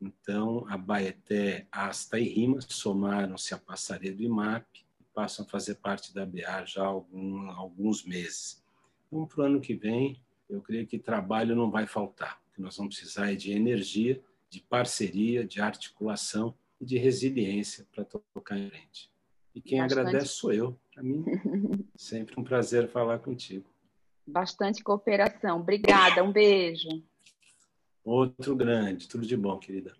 Então, 0.00 0.64
a 0.68 0.76
Baeté, 0.76 1.66
Asta 1.70 2.18
e 2.18 2.24
Rima 2.24 2.60
somaram-se 2.60 3.52
a 3.52 3.58
Passaredo 3.58 4.22
e 4.22 4.28
MAP 4.28 4.66
e 5.00 5.04
passam 5.12 5.44
a 5.44 5.48
fazer 5.48 5.76
parte 5.76 6.14
da 6.14 6.24
BA 6.24 6.64
já 6.64 6.82
há 6.82 6.86
algum, 6.86 7.50
alguns 7.50 8.04
meses. 8.04 8.62
Então, 9.06 9.26
para 9.26 9.42
o 9.42 9.44
ano 9.44 9.60
que 9.60 9.74
vem, 9.74 10.20
eu 10.48 10.62
creio 10.62 10.86
que 10.86 10.98
trabalho 10.98 11.54
não 11.54 11.70
vai 11.70 11.86
faltar. 11.86 12.40
O 12.48 12.54
que 12.54 12.62
nós 12.62 12.76
vamos 12.76 12.96
precisar 12.96 13.32
é 13.32 13.34
de 13.34 13.52
energia, 13.52 14.20
de 14.48 14.60
parceria, 14.60 15.44
de 15.44 15.60
articulação 15.60 16.54
e 16.80 16.84
de 16.84 16.96
resiliência 16.96 17.86
para 17.92 18.04
tocar 18.04 18.56
em 18.56 18.70
frente. 18.70 19.10
E 19.54 19.60
quem 19.60 19.80
Bastante. 19.80 20.00
agradece 20.00 20.32
sou 20.34 20.52
eu. 20.52 20.78
Para 20.94 21.02
mim, 21.02 21.24
sempre 21.96 22.38
um 22.38 22.44
prazer 22.44 22.88
falar 22.88 23.18
contigo. 23.18 23.68
Bastante 24.28 24.82
cooperação. 24.82 25.60
Obrigada, 25.60 26.22
um 26.22 26.30
beijo. 26.30 26.88
Outro 28.04 28.54
grande, 28.54 29.08
tudo 29.08 29.26
de 29.26 29.36
bom, 29.36 29.58
querida. 29.58 29.94